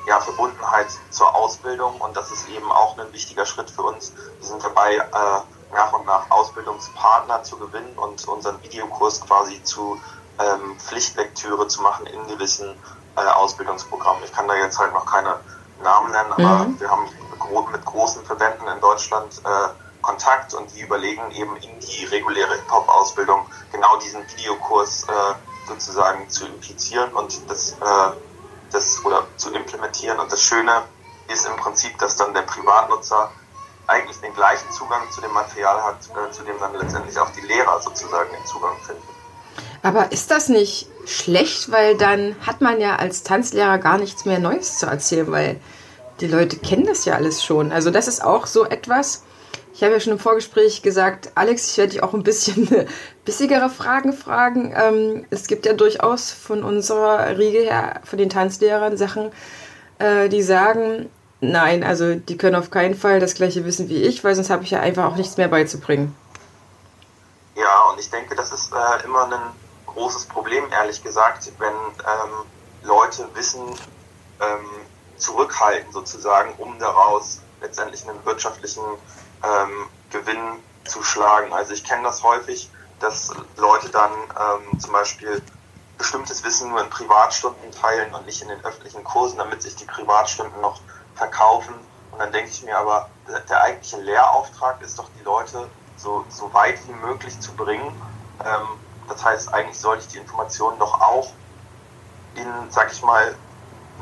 ja, 0.07 0.19
Verbundenheit 0.21 0.87
zur 1.09 1.35
Ausbildung 1.35 1.99
und 1.99 2.15
das 2.15 2.31
ist 2.31 2.47
eben 2.49 2.71
auch 2.71 2.97
ein 2.97 3.11
wichtiger 3.13 3.45
Schritt 3.45 3.69
für 3.69 3.83
uns. 3.83 4.13
Wir 4.39 4.47
sind 4.47 4.63
dabei, 4.63 4.95
äh, 4.95 5.73
nach 5.73 5.91
und 5.91 6.05
nach 6.05 6.31
Ausbildungspartner 6.31 7.43
zu 7.43 7.57
gewinnen 7.57 7.93
und 7.97 8.25
unseren 8.27 8.61
Videokurs 8.63 9.21
quasi 9.21 9.61
zu 9.63 9.99
ähm, 10.39 10.77
Pflichtlektüre 10.79 11.67
zu 11.67 11.81
machen 11.81 12.07
in 12.07 12.25
gewissen 12.27 12.73
äh, 13.17 13.21
Ausbildungsprogrammen. 13.21 14.23
Ich 14.23 14.31
kann 14.31 14.47
da 14.47 14.55
jetzt 14.55 14.79
halt 14.79 14.93
noch 14.93 15.05
keine 15.05 15.39
Namen 15.83 16.11
nennen, 16.11 16.31
aber 16.31 16.65
mhm. 16.65 16.79
wir 16.79 16.89
haben 16.89 17.09
mit 17.71 17.85
großen 17.85 18.25
Verbänden 18.25 18.67
in 18.67 18.79
Deutschland 18.79 19.41
äh, 19.43 19.69
Kontakt 20.01 20.53
und 20.53 20.73
die 20.73 20.81
überlegen 20.81 21.31
eben 21.31 21.55
in 21.57 21.79
die 21.79 22.05
reguläre 22.05 22.55
Hip-Hop-Ausbildung 22.55 23.45
genau 23.71 23.97
diesen 23.97 24.21
Videokurs 24.29 25.03
äh, 25.03 25.67
sozusagen 25.67 26.29
zu 26.29 26.45
implizieren 26.45 27.11
und 27.13 27.49
das 27.49 27.73
äh, 27.73 28.11
das 28.71 29.03
oder 29.05 29.25
zu 29.37 29.51
implementieren. 29.53 30.19
Und 30.19 30.31
das 30.31 30.41
Schöne 30.41 30.83
ist 31.27 31.45
im 31.47 31.55
Prinzip, 31.57 31.97
dass 31.99 32.15
dann 32.15 32.33
der 32.33 32.41
Privatnutzer 32.43 33.31
eigentlich 33.87 34.19
den 34.19 34.33
gleichen 34.33 34.69
Zugang 34.71 35.09
zu 35.11 35.21
dem 35.21 35.31
Material 35.31 35.81
hat, 35.81 35.97
äh, 36.09 36.31
zu 36.31 36.43
dem 36.43 36.59
dann 36.59 36.73
letztendlich 36.75 37.17
auch 37.17 37.29
die 37.31 37.41
Lehrer 37.41 37.81
sozusagen 37.81 38.29
den 38.31 38.45
Zugang 38.45 38.75
finden. 38.85 39.07
Aber 39.81 40.11
ist 40.11 40.31
das 40.31 40.49
nicht 40.49 40.87
schlecht, 41.05 41.71
weil 41.71 41.97
dann 41.97 42.35
hat 42.45 42.61
man 42.61 42.81
ja 42.81 42.97
als 42.97 43.23
Tanzlehrer 43.23 43.77
gar 43.77 43.97
nichts 43.97 44.25
mehr 44.25 44.39
Neues 44.39 44.79
zu 44.79 44.85
erzählen, 44.85 45.31
weil 45.31 45.61
die 46.19 46.27
Leute 46.27 46.57
kennen 46.57 46.85
das 46.85 47.05
ja 47.05 47.15
alles 47.15 47.43
schon. 47.43 47.71
Also 47.71 47.91
das 47.91 48.07
ist 48.07 48.23
auch 48.23 48.47
so 48.47 48.65
etwas, 48.65 49.23
ich 49.77 49.83
habe 49.83 49.93
ja 49.93 49.99
schon 49.99 50.13
im 50.13 50.19
Vorgespräch 50.19 50.81
gesagt, 50.81 51.29
Alex, 51.35 51.69
ich 51.69 51.77
werde 51.77 51.91
dich 51.91 52.01
auch 52.01 52.15
ein 52.15 52.23
bisschen 52.23 52.87
bissigere 53.25 53.69
Fragen 53.69 54.11
fragen. 54.11 54.73
Ähm, 54.75 55.27
es 55.29 55.45
gibt 55.45 55.67
ja 55.67 55.73
durchaus 55.73 56.31
von 56.31 56.63
unserer 56.63 57.37
Riege 57.37 57.59
her, 57.59 58.01
von 58.03 58.17
den 58.17 58.29
Tanzlehrern 58.29 58.97
Sachen, 58.97 59.31
äh, 59.99 60.29
die 60.29 60.41
sagen, 60.41 61.11
nein, 61.41 61.83
also 61.83 62.15
die 62.15 62.37
können 62.37 62.55
auf 62.55 62.71
keinen 62.71 62.95
Fall 62.95 63.19
das 63.19 63.35
gleiche 63.35 63.65
wissen 63.65 63.87
wie 63.87 64.01
ich, 64.01 64.23
weil 64.23 64.33
sonst 64.33 64.49
habe 64.49 64.63
ich 64.63 64.71
ja 64.71 64.79
einfach 64.79 65.05
auch 65.05 65.15
nichts 65.15 65.37
mehr 65.37 65.47
beizubringen. 65.47 66.15
Ja, 67.53 67.91
und 67.91 67.99
ich 67.99 68.09
denke, 68.09 68.33
das 68.33 68.51
ist 68.51 68.73
äh, 68.73 69.05
immer 69.05 69.25
ein 69.25 69.39
großes 69.85 70.25
Problem, 70.25 70.63
ehrlich 70.71 71.03
gesagt, 71.03 71.51
wenn 71.59 71.69
ähm, 71.69 72.45
Leute 72.81 73.29
Wissen 73.35 73.61
ähm, 74.41 74.65
zurückhalten, 75.17 75.91
sozusagen, 75.91 76.55
um 76.57 76.79
daraus 76.79 77.41
letztendlich 77.61 78.09
einen 78.09 78.25
wirtschaftlichen 78.25 78.81
ähm, 79.43 79.87
Gewinn 80.09 80.63
zu 80.85 81.03
schlagen. 81.03 81.53
Also 81.53 81.73
ich 81.73 81.83
kenne 81.83 82.03
das 82.03 82.23
häufig, 82.23 82.69
dass 82.99 83.31
Leute 83.57 83.89
dann 83.89 84.11
ähm, 84.11 84.79
zum 84.79 84.91
Beispiel 84.91 85.41
bestimmtes 85.97 86.43
Wissen 86.43 86.69
nur 86.69 86.81
in 86.81 86.89
Privatstunden 86.89 87.71
teilen 87.71 88.13
und 88.13 88.25
nicht 88.25 88.41
in 88.41 88.47
den 88.47 88.63
öffentlichen 88.63 89.03
Kursen, 89.03 89.37
damit 89.37 89.61
sich 89.61 89.75
die 89.75 89.85
Privatstunden 89.85 90.61
noch 90.61 90.79
verkaufen. 91.15 91.73
Und 92.11 92.19
dann 92.19 92.31
denke 92.31 92.49
ich 92.49 92.63
mir 92.63 92.77
aber, 92.77 93.09
der 93.49 93.61
eigentliche 93.61 93.97
Lehrauftrag 93.97 94.81
ist 94.81 94.97
doch, 94.97 95.09
die 95.19 95.23
Leute 95.23 95.69
so, 95.97 96.25
so 96.29 96.53
weit 96.53 96.79
wie 96.87 96.93
möglich 96.93 97.39
zu 97.39 97.53
bringen. 97.53 97.93
Ähm, 98.43 98.67
das 99.07 99.23
heißt, 99.23 99.53
eigentlich 99.53 99.79
sollte 99.79 100.03
ich 100.03 100.09
die 100.09 100.17
Informationen 100.17 100.77
doch 100.79 101.01
auch 101.01 101.31
in, 102.35 102.47
sag 102.69 102.91
ich 102.91 103.01
mal, 103.01 103.35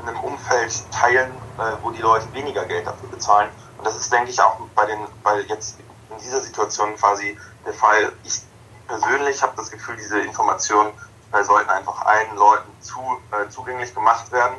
in 0.02 0.10
einem 0.10 0.20
Umfeld 0.20 0.74
teilen, 0.92 1.32
äh, 1.58 1.72
wo 1.82 1.92
die 1.92 2.02
Leute 2.02 2.32
weniger 2.34 2.66
Geld 2.66 2.86
dafür 2.86 3.10
bezahlen 3.10 3.50
das 3.86 3.96
ist, 3.96 4.12
denke 4.12 4.32
ich, 4.32 4.42
auch 4.42 4.58
bei 4.74 4.86
den, 4.86 5.00
bei 5.24 5.42
jetzt 5.42 5.78
in 6.10 6.18
dieser 6.20 6.42
Situation 6.42 6.96
quasi 6.96 7.38
der 7.66 7.74
Fall. 7.74 8.12
Ich 8.24 8.42
persönlich 8.88 9.42
habe 9.42 9.54
das 9.56 9.72
Gefühl, 9.72 9.96
diese 9.96 10.20
Informationen 10.20 10.92
äh, 11.32 11.44
sollten 11.44 11.70
einfach 11.70 12.02
allen 12.06 12.36
Leuten 12.36 12.72
zu, 12.82 13.00
äh, 13.32 13.48
zugänglich 13.50 13.94
gemacht 13.94 14.32
werden. 14.32 14.56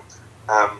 Ähm, 0.48 0.78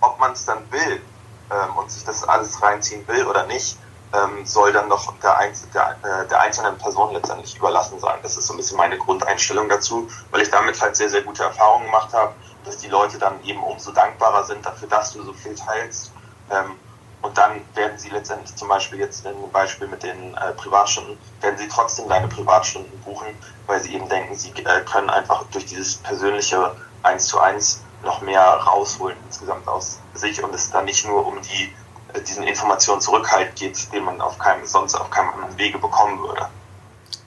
ob 0.00 0.18
man 0.20 0.32
es 0.32 0.44
dann 0.44 0.70
will 0.70 1.02
ähm, 1.50 1.76
und 1.76 1.90
sich 1.90 2.04
das 2.04 2.22
alles 2.22 2.62
reinziehen 2.62 3.06
will 3.08 3.26
oder 3.26 3.46
nicht, 3.46 3.76
ähm, 4.12 4.46
soll 4.46 4.72
dann 4.72 4.88
doch 4.88 5.12
der, 5.18 5.36
Einz 5.36 5.66
der, 5.74 5.96
äh, 6.02 6.28
der 6.28 6.40
einzelnen 6.40 6.78
Person 6.78 7.12
letztendlich 7.12 7.56
überlassen 7.56 7.98
sein. 7.98 8.18
Das 8.22 8.36
ist 8.36 8.46
so 8.46 8.54
ein 8.54 8.58
bisschen 8.58 8.76
meine 8.76 8.96
Grundeinstellung 8.96 9.68
dazu, 9.68 10.08
weil 10.30 10.42
ich 10.42 10.50
damit 10.50 10.80
halt 10.80 10.94
sehr, 10.94 11.10
sehr 11.10 11.22
gute 11.22 11.42
Erfahrungen 11.42 11.86
gemacht 11.86 12.12
habe, 12.12 12.32
dass 12.64 12.78
die 12.78 12.88
Leute 12.88 13.18
dann 13.18 13.42
eben 13.42 13.62
umso 13.62 13.90
dankbarer 13.90 14.44
sind 14.44 14.64
dafür, 14.64 14.88
dass 14.88 15.12
du 15.12 15.22
so 15.24 15.32
viel 15.32 15.56
teilst. 15.56 16.12
Ähm, 16.50 16.76
und 17.22 17.36
dann 17.36 17.60
werden 17.74 17.98
sie 17.98 18.10
letztendlich 18.10 18.54
zum 18.54 18.68
Beispiel 18.68 19.00
jetzt 19.00 19.26
im 19.26 19.50
Beispiel 19.52 19.88
mit 19.88 20.02
den 20.02 20.34
äh, 20.34 20.52
Privatstunden, 20.52 21.18
werden 21.40 21.58
sie 21.58 21.68
trotzdem 21.68 22.08
deine 22.08 22.28
Privatstunden 22.28 22.96
buchen, 23.00 23.26
weil 23.66 23.80
sie 23.80 23.94
eben 23.94 24.08
denken, 24.08 24.34
sie 24.34 24.50
äh, 24.50 24.84
können 24.84 25.10
einfach 25.10 25.44
durch 25.50 25.66
dieses 25.66 25.96
persönliche 25.96 26.74
Eins 27.02 27.26
zu 27.28 27.38
eins 27.38 27.82
noch 28.02 28.20
mehr 28.20 28.42
rausholen 28.42 29.16
insgesamt 29.26 29.66
aus 29.68 29.98
sich 30.14 30.42
und 30.42 30.54
es 30.54 30.70
dann 30.70 30.84
nicht 30.84 31.06
nur 31.06 31.26
um 31.26 31.40
die, 31.42 31.72
äh, 32.12 32.22
diesen 32.22 32.44
Informationsrückhalt 32.44 33.54
geht, 33.56 33.92
den 33.92 34.04
man 34.04 34.20
auf 34.20 34.38
keinem, 34.38 34.64
sonst 34.66 34.94
auf 34.94 35.10
keinem 35.10 35.30
anderen 35.30 35.58
Wege 35.58 35.78
bekommen 35.78 36.20
würde. 36.20 36.48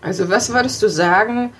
Also 0.01 0.29
was 0.29 0.51
würdest 0.51 0.81
du 0.81 0.89
sagen, 0.89 1.53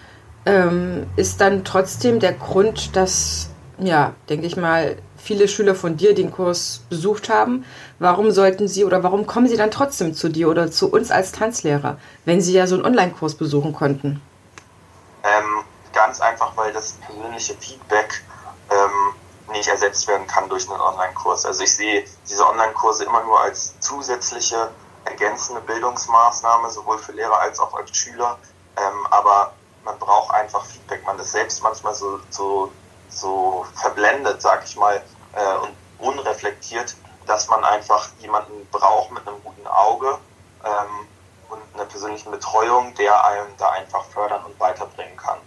ähm, 0.46 1.10
ist 1.16 1.42
dann 1.42 1.64
trotzdem 1.64 2.20
der 2.20 2.34
Grund, 2.34 2.96
dass, 2.96 3.50
ja, 3.78 4.14
denke 4.30 4.48
ich 4.48 4.58
mal, 4.58 4.98
viele 5.24 5.48
Schüler 5.48 5.76
von 5.76 5.98
dir 5.98 6.16
den 6.16 6.32
Kurs 6.32 6.82
besucht 6.90 7.30
haben, 7.30 7.66
warum 8.00 8.32
sollten 8.32 8.68
sie 8.68 8.86
oder 8.86 9.04
warum 9.04 9.28
kommen 9.28 9.48
sie 9.48 9.58
dann 9.58 9.72
trotzdem 9.72 10.14
zu 10.14 10.30
dir 10.30 10.50
oder 10.50 10.72
zu 10.72 10.92
uns 10.92 11.12
als 11.12 11.32
Tanzlehrer, 11.32 11.98
wenn 12.26 12.42
sie 12.42 12.54
ja 12.54 12.68
so 12.68 12.76
einen 12.76 12.86
Online-Kurs 12.86 13.36
besuchen 13.36 13.74
konnten? 13.74 14.22
Ähm, 15.24 15.64
ganz 15.94 16.20
einfach, 16.20 16.56
weil 16.58 16.74
das 16.74 16.94
persönliche 16.94 17.54
Feedback 17.56 18.24
ähm, 18.72 19.14
nicht 19.54 19.68
ersetzt 19.68 20.08
werden 20.08 20.26
kann 20.28 20.50
durch 20.50 20.70
einen 20.70 20.82
Online-Kurs. 20.82 21.46
Also 21.46 21.64
ich 21.64 21.76
sehe 21.76 22.04
diese 22.28 22.48
Online-Kurse 22.48 23.06
immer 23.06 23.24
nur 23.24 23.40
als 23.40 23.80
zusätzliche, 23.80 24.70
ergänzende 25.06 25.62
Bildungsmaßnahme, 25.62 26.70
sowohl 26.70 26.98
für 26.98 27.12
Lehrer 27.12 27.40
als 27.40 27.60
auch 27.60 27.74
als 27.76 27.96
Schüler. 27.96 28.38
Ähm, 28.78 29.06
aber 29.10 29.54
man 29.84 29.98
braucht 30.00 30.34
einfach 30.34 30.66
Feedback. 30.66 31.06
Man 31.06 31.20
ist 31.20 31.32
selbst 31.32 31.62
manchmal 31.62 31.94
so, 31.94 32.20
so 32.30 32.72
so 33.12 33.66
verblendet, 33.76 34.42
sag 34.42 34.64
ich 34.66 34.76
mal, 34.76 35.02
äh, 35.34 35.56
und 35.58 35.76
unreflektiert, 36.00 36.96
dass 37.28 37.48
man 37.48 37.64
einfach 37.64 38.10
jemanden 38.20 38.68
braucht 38.72 39.12
mit 39.12 39.28
einem 39.28 39.42
guten 39.44 39.68
Auge 39.68 40.18
ähm, 40.64 41.08
und 41.50 41.62
einer 41.74 41.86
persönlichen 41.86 42.32
Betreuung, 42.32 42.94
der 42.96 43.24
einem 43.26 43.48
da 43.58 43.70
einfach 43.70 44.06
fördern 44.06 44.44
und 44.46 44.60
weiterbringen 44.60 45.18
kann. 45.18 45.38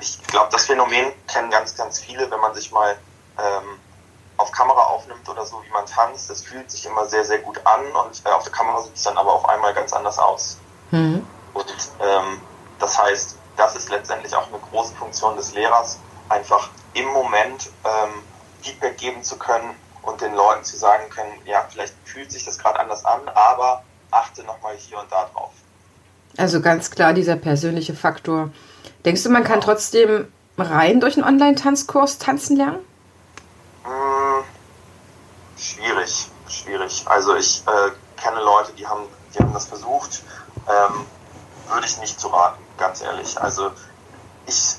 Ich 0.00 0.22
glaube, 0.26 0.48
das 0.50 0.66
Phänomen 0.66 1.12
kennen 1.28 1.50
ganz, 1.50 1.76
ganz 1.76 2.00
viele, 2.00 2.30
wenn 2.30 2.40
man 2.40 2.54
sich 2.54 2.72
mal 2.72 2.96
ähm, 3.38 3.78
auf 4.36 4.50
Kamera 4.52 4.84
aufnimmt 4.84 5.28
oder 5.28 5.46
so, 5.46 5.62
wie 5.64 5.70
man 5.70 5.86
tanzt. 5.86 6.28
Das 6.28 6.42
fühlt 6.42 6.70
sich 6.70 6.86
immer 6.86 7.06
sehr, 7.06 7.24
sehr 7.24 7.38
gut 7.38 7.60
an 7.64 7.84
und 7.92 8.22
äh, 8.24 8.30
auf 8.30 8.42
der 8.42 8.52
Kamera 8.52 8.82
sieht 8.82 8.96
es 8.96 9.02
dann 9.02 9.16
aber 9.16 9.32
auf 9.32 9.48
einmal 9.48 9.74
ganz 9.74 9.92
anders 9.92 10.18
aus. 10.18 10.58
Mhm. 10.90 11.26
Und 11.54 11.90
ähm, 12.00 12.40
das 12.78 13.00
heißt, 13.00 13.36
das 13.56 13.76
ist 13.76 13.88
letztendlich 13.88 14.34
auch 14.34 14.48
eine 14.48 14.58
große 14.58 14.94
Funktion 14.94 15.36
des 15.36 15.54
Lehrers, 15.54 15.98
einfach 16.28 16.70
im 16.94 17.06
Moment 17.06 17.70
ähm, 17.84 18.22
Feedback 18.62 18.98
geben 18.98 19.22
zu 19.22 19.38
können 19.38 19.74
und 20.02 20.20
den 20.20 20.34
Leuten 20.34 20.64
zu 20.64 20.76
sagen 20.76 21.08
können, 21.10 21.32
ja, 21.44 21.66
vielleicht 21.68 21.94
fühlt 22.04 22.30
sich 22.30 22.44
das 22.44 22.58
gerade 22.58 22.78
anders 22.80 23.04
an, 23.04 23.20
aber 23.34 23.82
achte 24.10 24.42
nochmal 24.44 24.76
hier 24.76 24.98
und 24.98 25.10
da 25.10 25.28
drauf. 25.32 25.52
Also 26.36 26.60
ganz 26.60 26.90
klar 26.90 27.12
dieser 27.12 27.36
persönliche 27.36 27.94
Faktor. 27.94 28.50
Denkst 29.04 29.22
du, 29.22 29.30
man 29.30 29.44
kann 29.44 29.60
genau. 29.60 29.72
trotzdem 29.72 30.32
rein 30.58 31.00
durch 31.00 31.16
einen 31.16 31.24
Online-Tanzkurs 31.24 32.18
tanzen 32.18 32.56
lernen? 32.56 32.84
Hm, 33.84 34.44
schwierig, 35.56 36.28
schwierig. 36.48 37.04
Also 37.06 37.36
ich 37.36 37.62
äh, 37.66 38.20
kenne 38.20 38.40
Leute, 38.40 38.72
die 38.72 38.86
haben, 38.86 39.04
die 39.34 39.38
haben 39.38 39.52
das 39.52 39.66
versucht. 39.66 40.22
Ähm, 40.68 41.06
würde 41.68 41.86
ich 41.86 41.98
nicht 41.98 42.20
zu 42.20 42.28
raten, 42.28 42.62
ganz 42.78 43.02
ehrlich. 43.02 43.40
Also 43.40 43.70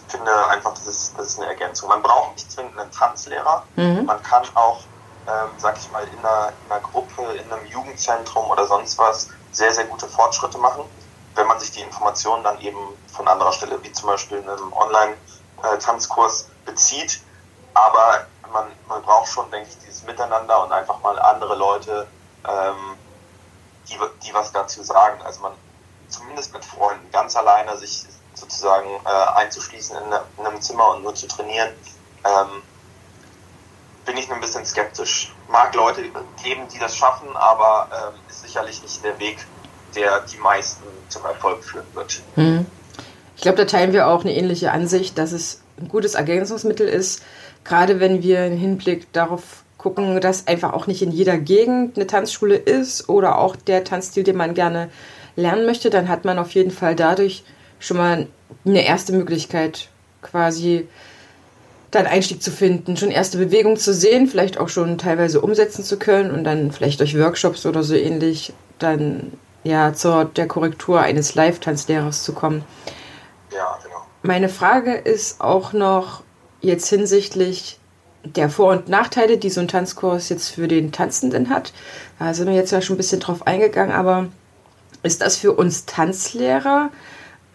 finde 0.07 0.47
einfach, 0.47 0.73
das 0.73 0.87
ist, 0.87 1.17
das 1.17 1.27
ist 1.27 1.39
eine 1.39 1.47
Ergänzung. 1.49 1.89
Man 1.89 2.01
braucht 2.01 2.35
nicht 2.35 2.51
zwingend 2.51 2.77
einen 2.77 2.91
Tanzlehrer. 2.91 3.63
Mhm. 3.75 4.05
Man 4.05 4.21
kann 4.23 4.43
auch, 4.55 4.81
ähm, 5.27 5.49
sag 5.57 5.77
ich 5.77 5.91
mal, 5.91 6.03
in 6.03 6.19
einer, 6.19 6.53
in 6.65 6.71
einer 6.71 6.81
Gruppe, 6.81 7.21
in 7.33 7.51
einem 7.51 7.65
Jugendzentrum 7.65 8.49
oder 8.49 8.65
sonst 8.65 8.97
was 8.97 9.29
sehr, 9.51 9.73
sehr 9.73 9.85
gute 9.85 10.07
Fortschritte 10.07 10.57
machen, 10.57 10.83
wenn 11.35 11.47
man 11.47 11.59
sich 11.59 11.71
die 11.71 11.81
Informationen 11.81 12.43
dann 12.43 12.59
eben 12.61 12.77
von 13.11 13.27
anderer 13.27 13.51
Stelle, 13.53 13.81
wie 13.83 13.91
zum 13.91 14.07
Beispiel 14.07 14.37
einem 14.37 14.73
Online-Tanzkurs 14.73 16.43
äh, 16.43 16.45
bezieht. 16.65 17.21
Aber 17.73 18.25
man, 18.51 18.67
man 18.87 19.01
braucht 19.01 19.27
schon, 19.27 19.49
denke 19.51 19.69
ich, 19.69 19.77
dieses 19.79 20.03
Miteinander 20.03 20.63
und 20.63 20.71
einfach 20.71 20.99
mal 21.01 21.19
andere 21.19 21.55
Leute, 21.55 22.07
ähm, 22.47 22.97
die, 23.89 23.97
die 24.25 24.33
was 24.33 24.51
dazu 24.51 24.83
sagen. 24.83 25.21
Also 25.23 25.41
man 25.41 25.53
zumindest 26.07 26.53
mit 26.53 26.63
Freunden 26.63 27.11
ganz 27.11 27.35
alleine 27.35 27.77
sich 27.77 28.05
sozusagen 28.39 28.87
äh, 29.05 29.39
einzuschließen 29.39 29.97
in, 29.97 30.03
in, 30.37 30.45
einem 30.45 30.61
Zimmer 30.61 30.95
und 30.95 31.03
nur 31.03 31.15
zu 31.15 31.27
trainieren, 31.27 31.69
ähm, 32.23 32.61
bin 34.05 34.17
ich 34.17 34.31
ein 34.31 34.39
bisschen 34.39 34.65
skeptisch. 34.65 35.33
Mag 35.49 35.73
Leute 35.75 36.03
geben, 36.43 36.61
die 36.73 36.79
das 36.79 36.95
schaffen, 36.95 37.27
aber 37.35 37.89
ähm, 37.91 38.19
ist 38.29 38.43
sicherlich 38.43 38.81
nicht 38.81 39.03
der 39.03 39.17
Weg, 39.19 39.37
der 39.95 40.21
die 40.21 40.37
meisten 40.37 40.83
zum 41.09 41.25
Erfolg 41.25 41.63
führen 41.63 41.85
wird. 41.93 42.21
Hm. 42.35 42.65
Ich 43.35 43.41
glaube, 43.41 43.57
da 43.57 43.65
teilen 43.65 43.93
wir 43.93 44.07
auch 44.07 44.21
eine 44.21 44.33
ähnliche 44.33 44.71
Ansicht, 44.71 45.17
dass 45.17 45.31
es 45.31 45.61
ein 45.79 45.87
gutes 45.87 46.15
Ergänzungsmittel 46.15 46.87
ist, 46.87 47.23
gerade 47.63 47.99
wenn 47.99 48.23
wir 48.23 48.45
im 48.45 48.57
Hinblick 48.57 49.11
darauf 49.13 49.63
gucken, 49.77 50.19
dass 50.21 50.47
einfach 50.47 50.73
auch 50.73 50.87
nicht 50.87 51.01
in 51.01 51.11
jeder 51.11 51.37
Gegend 51.37 51.97
eine 51.97 52.07
Tanzschule 52.07 52.55
ist 52.55 53.09
oder 53.09 53.37
auch 53.37 53.55
der 53.55 53.83
Tanzstil, 53.83 54.23
den 54.23 54.37
man 54.37 54.53
gerne 54.53 54.89
lernen 55.35 55.65
möchte, 55.65 55.89
dann 55.89 56.07
hat 56.07 56.25
man 56.25 56.39
auf 56.39 56.51
jeden 56.51 56.71
Fall 56.71 56.95
dadurch 56.95 57.43
schon 57.79 57.97
mal 57.97 58.27
eine 58.65 58.85
erste 58.85 59.13
Möglichkeit, 59.13 59.89
quasi 60.21 60.87
dann 61.91 62.05
Einstieg 62.05 62.43
zu 62.43 62.51
finden, 62.51 62.97
schon 62.97 63.11
erste 63.11 63.37
Bewegungen 63.37 63.77
zu 63.77 63.93
sehen, 63.93 64.27
vielleicht 64.27 64.59
auch 64.59 64.69
schon 64.69 64.97
teilweise 64.97 65.41
umsetzen 65.41 65.83
zu 65.83 65.97
können 65.97 66.31
und 66.31 66.43
dann 66.43 66.71
vielleicht 66.71 66.99
durch 66.99 67.17
Workshops 67.17 67.65
oder 67.65 67.83
so 67.83 67.95
ähnlich 67.95 68.53
dann 68.79 69.33
ja 69.63 69.93
zur 69.93 70.25
der 70.25 70.47
Korrektur 70.47 71.01
eines 71.01 71.35
Live-Tanzlehrers 71.35 72.23
zu 72.23 72.33
kommen. 72.33 72.63
Ja, 73.53 73.77
genau. 73.83 74.05
Meine 74.21 74.49
Frage 74.49 74.93
ist 74.93 75.39
auch 75.39 75.73
noch 75.73 76.23
jetzt 76.61 76.89
hinsichtlich 76.89 77.79
der 78.23 78.49
Vor- 78.49 78.71
und 78.71 78.89
Nachteile, 78.89 79.37
die 79.37 79.49
so 79.49 79.61
ein 79.61 79.67
Tanzkurs 79.67 80.29
jetzt 80.29 80.49
für 80.49 80.67
den 80.67 80.91
Tanzenden 80.91 81.49
hat. 81.49 81.71
Da 82.19 82.33
sind 82.33 82.47
wir 82.47 82.55
jetzt 82.55 82.71
ja 82.71 82.81
schon 82.81 82.95
ein 82.95 82.97
bisschen 82.97 83.21
drauf 83.21 83.47
eingegangen, 83.47 83.95
aber 83.95 84.27
ist 85.03 85.21
das 85.21 85.37
für 85.37 85.53
uns 85.53 85.85
Tanzlehrer 85.85 86.89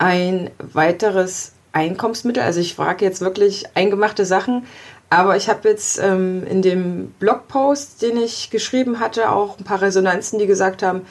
ein 0.02 0.50
weiteres 0.58 1.52
Einkommensmittel? 1.72 2.42
Also 2.42 2.60
ich 2.60 2.74
frage 2.74 3.04
jetzt 3.04 3.20
wirklich 3.20 3.66
eingemachte 3.74 4.26
Sachen, 4.26 4.66
aber 5.10 5.36
ich 5.36 5.48
habe 5.48 5.68
jetzt 5.68 6.00
ähm, 6.02 6.44
in 6.46 6.60
dem 6.60 7.12
Blogpost, 7.20 8.02
den 8.02 8.16
ich 8.16 8.50
geschrieben 8.50 8.98
hatte, 8.98 9.30
auch 9.30 9.58
ein 9.58 9.64
paar 9.64 9.80
Resonanzen, 9.80 10.40
die 10.40 10.46
gesagt 10.46 10.82
haben, 10.82 11.02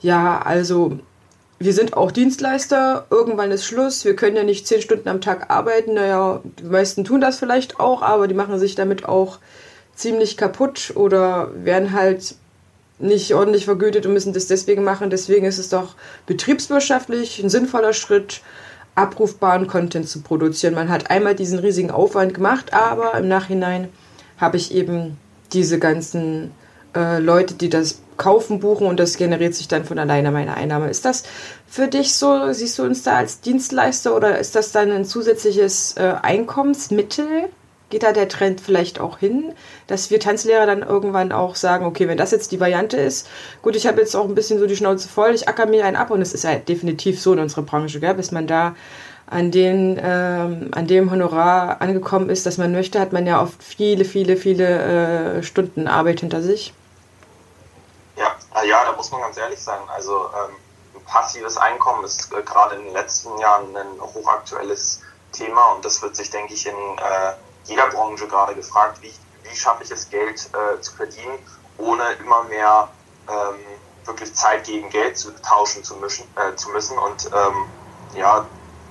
ja, 0.00 0.42
also 0.42 0.98
wir 1.58 1.72
sind 1.72 1.96
auch 1.96 2.10
Dienstleister, 2.10 3.06
irgendwann 3.08 3.50
ist 3.50 3.64
Schluss, 3.64 4.04
wir 4.04 4.14
können 4.14 4.36
ja 4.36 4.42
nicht 4.42 4.66
zehn 4.66 4.82
Stunden 4.82 5.08
am 5.08 5.22
Tag 5.22 5.50
arbeiten. 5.50 5.94
Naja, 5.94 6.42
die 6.58 6.64
meisten 6.64 7.04
tun 7.04 7.22
das 7.22 7.38
vielleicht 7.38 7.80
auch, 7.80 8.02
aber 8.02 8.28
die 8.28 8.34
machen 8.34 8.58
sich 8.58 8.74
damit 8.74 9.06
auch 9.06 9.38
ziemlich 9.94 10.36
kaputt 10.36 10.92
oder 10.96 11.50
werden 11.54 11.92
halt 11.92 12.34
nicht 12.98 13.34
ordentlich 13.34 13.64
vergütet 13.64 14.06
und 14.06 14.12
müssen 14.12 14.32
das 14.32 14.46
deswegen 14.46 14.84
machen. 14.84 15.10
Deswegen 15.10 15.46
ist 15.46 15.58
es 15.58 15.68
doch 15.68 15.94
betriebswirtschaftlich 16.26 17.42
ein 17.42 17.50
sinnvoller 17.50 17.92
Schritt, 17.92 18.42
abrufbaren 18.94 19.66
Content 19.66 20.08
zu 20.08 20.20
produzieren. 20.20 20.74
Man 20.74 20.88
hat 20.88 21.10
einmal 21.10 21.34
diesen 21.34 21.58
riesigen 21.58 21.90
Aufwand 21.90 22.34
gemacht, 22.34 22.72
aber 22.72 23.18
im 23.18 23.28
Nachhinein 23.28 23.88
habe 24.38 24.56
ich 24.56 24.72
eben 24.72 25.18
diese 25.52 25.78
ganzen 25.78 26.52
äh, 26.94 27.18
Leute, 27.18 27.54
die 27.54 27.68
das 27.68 28.00
kaufen, 28.16 28.60
buchen 28.60 28.86
und 28.86 29.00
das 29.00 29.16
generiert 29.16 29.54
sich 29.54 29.66
dann 29.66 29.84
von 29.84 29.98
alleine 29.98 30.30
meine 30.30 30.56
Einnahme. 30.56 30.88
Ist 30.88 31.04
das 31.04 31.24
für 31.66 31.88
dich 31.88 32.14
so? 32.14 32.52
Siehst 32.52 32.78
du 32.78 32.84
uns 32.84 33.02
da 33.02 33.16
als 33.16 33.40
Dienstleister 33.40 34.14
oder 34.14 34.38
ist 34.38 34.54
das 34.54 34.70
dann 34.70 34.92
ein 34.92 35.04
zusätzliches 35.04 35.96
äh, 35.96 36.14
Einkommensmittel? 36.22 37.48
Geht 37.94 38.02
da 38.02 38.10
der 38.10 38.28
Trend 38.28 38.60
vielleicht 38.60 38.98
auch 38.98 39.18
hin, 39.18 39.54
dass 39.86 40.10
wir 40.10 40.18
Tanzlehrer 40.18 40.66
dann 40.66 40.82
irgendwann 40.82 41.30
auch 41.30 41.54
sagen, 41.54 41.86
okay, 41.86 42.08
wenn 42.08 42.18
das 42.18 42.32
jetzt 42.32 42.50
die 42.50 42.58
Variante 42.58 42.96
ist, 42.96 43.28
gut, 43.62 43.76
ich 43.76 43.86
habe 43.86 44.00
jetzt 44.00 44.16
auch 44.16 44.24
ein 44.24 44.34
bisschen 44.34 44.58
so 44.58 44.66
die 44.66 44.74
Schnauze 44.74 45.08
voll, 45.08 45.30
ich 45.30 45.48
acker 45.48 45.66
mir 45.66 45.84
einen 45.84 45.94
ab 45.94 46.10
und 46.10 46.20
es 46.20 46.34
ist 46.34 46.42
ja 46.42 46.56
definitiv 46.56 47.22
so 47.22 47.34
in 47.34 47.38
unserer 47.38 47.62
Branche, 47.62 48.00
gell, 48.00 48.14
bis 48.14 48.32
man 48.32 48.48
da 48.48 48.74
an, 49.28 49.52
den, 49.52 49.96
ähm, 50.02 50.72
an 50.72 50.88
dem 50.88 51.12
Honorar 51.12 51.80
angekommen 51.80 52.30
ist, 52.30 52.46
das 52.46 52.58
man 52.58 52.72
möchte, 52.72 52.98
hat 52.98 53.12
man 53.12 53.28
ja 53.28 53.40
oft 53.40 53.62
viele, 53.62 54.04
viele, 54.04 54.36
viele 54.36 55.36
äh, 55.36 55.42
Stunden 55.44 55.86
Arbeit 55.86 56.18
hinter 56.18 56.42
sich. 56.42 56.74
Ja, 58.16 58.34
ja, 58.64 58.84
da 58.86 58.96
muss 58.96 59.12
man 59.12 59.20
ganz 59.20 59.36
ehrlich 59.36 59.60
sein. 59.60 59.78
Also 59.94 60.16
ähm, 60.16 60.56
passives 61.06 61.56
Einkommen 61.58 62.02
ist 62.02 62.32
äh, 62.32 62.42
gerade 62.42 62.74
in 62.74 62.86
den 62.86 62.92
letzten 62.92 63.38
Jahren 63.38 63.76
ein 63.76 64.00
hochaktuelles 64.00 65.00
Thema 65.30 65.74
und 65.76 65.84
das 65.84 66.02
wird 66.02 66.16
sich, 66.16 66.30
denke 66.30 66.54
ich, 66.54 66.66
in 66.66 66.74
äh, 66.74 67.34
jeder 67.64 67.88
Branche 67.88 68.26
gerade 68.28 68.54
gefragt, 68.54 68.98
wie, 69.02 69.12
wie 69.42 69.56
schaffe 69.56 69.84
ich 69.84 69.90
es, 69.90 70.08
Geld 70.10 70.48
äh, 70.54 70.80
zu 70.80 70.94
verdienen, 70.94 71.38
ohne 71.78 72.04
immer 72.14 72.44
mehr 72.44 72.88
ähm, 73.28 73.60
wirklich 74.04 74.34
Zeit 74.34 74.64
gegen 74.64 74.90
Geld 74.90 75.16
zu 75.18 75.30
tauschen 75.42 75.82
zu, 75.82 75.96
mischen, 75.96 76.26
äh, 76.36 76.54
zu 76.56 76.70
müssen. 76.70 76.98
Und 76.98 77.26
ähm, 77.26 77.66
ja, 78.14 78.46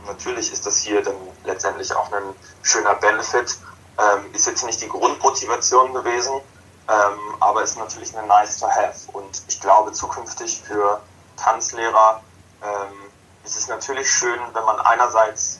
natürlich 0.07 0.51
ist 0.51 0.65
das 0.65 0.79
hier 0.79 1.03
dann 1.03 1.15
letztendlich 1.43 1.95
auch 1.95 2.11
ein 2.11 2.35
schöner 2.61 2.95
Benefit. 2.95 3.57
Ähm, 3.97 4.33
ist 4.33 4.47
jetzt 4.47 4.65
nicht 4.65 4.81
die 4.81 4.89
Grundmotivation 4.89 5.93
gewesen, 5.93 6.41
ähm, 6.89 7.19
aber 7.39 7.61
ist 7.61 7.77
natürlich 7.77 8.17
eine 8.17 8.27
nice 8.27 8.59
to 8.59 8.67
have. 8.67 9.11
Und 9.11 9.43
ich 9.47 9.61
glaube, 9.61 9.91
zukünftig 9.91 10.63
für 10.65 10.99
Tanzlehrer 11.37 12.21
ähm, 12.63 13.11
ist 13.43 13.55
es 13.55 13.67
natürlich 13.67 14.09
schön, 14.09 14.39
wenn 14.53 14.63
man 14.63 14.79
einerseits 14.79 15.59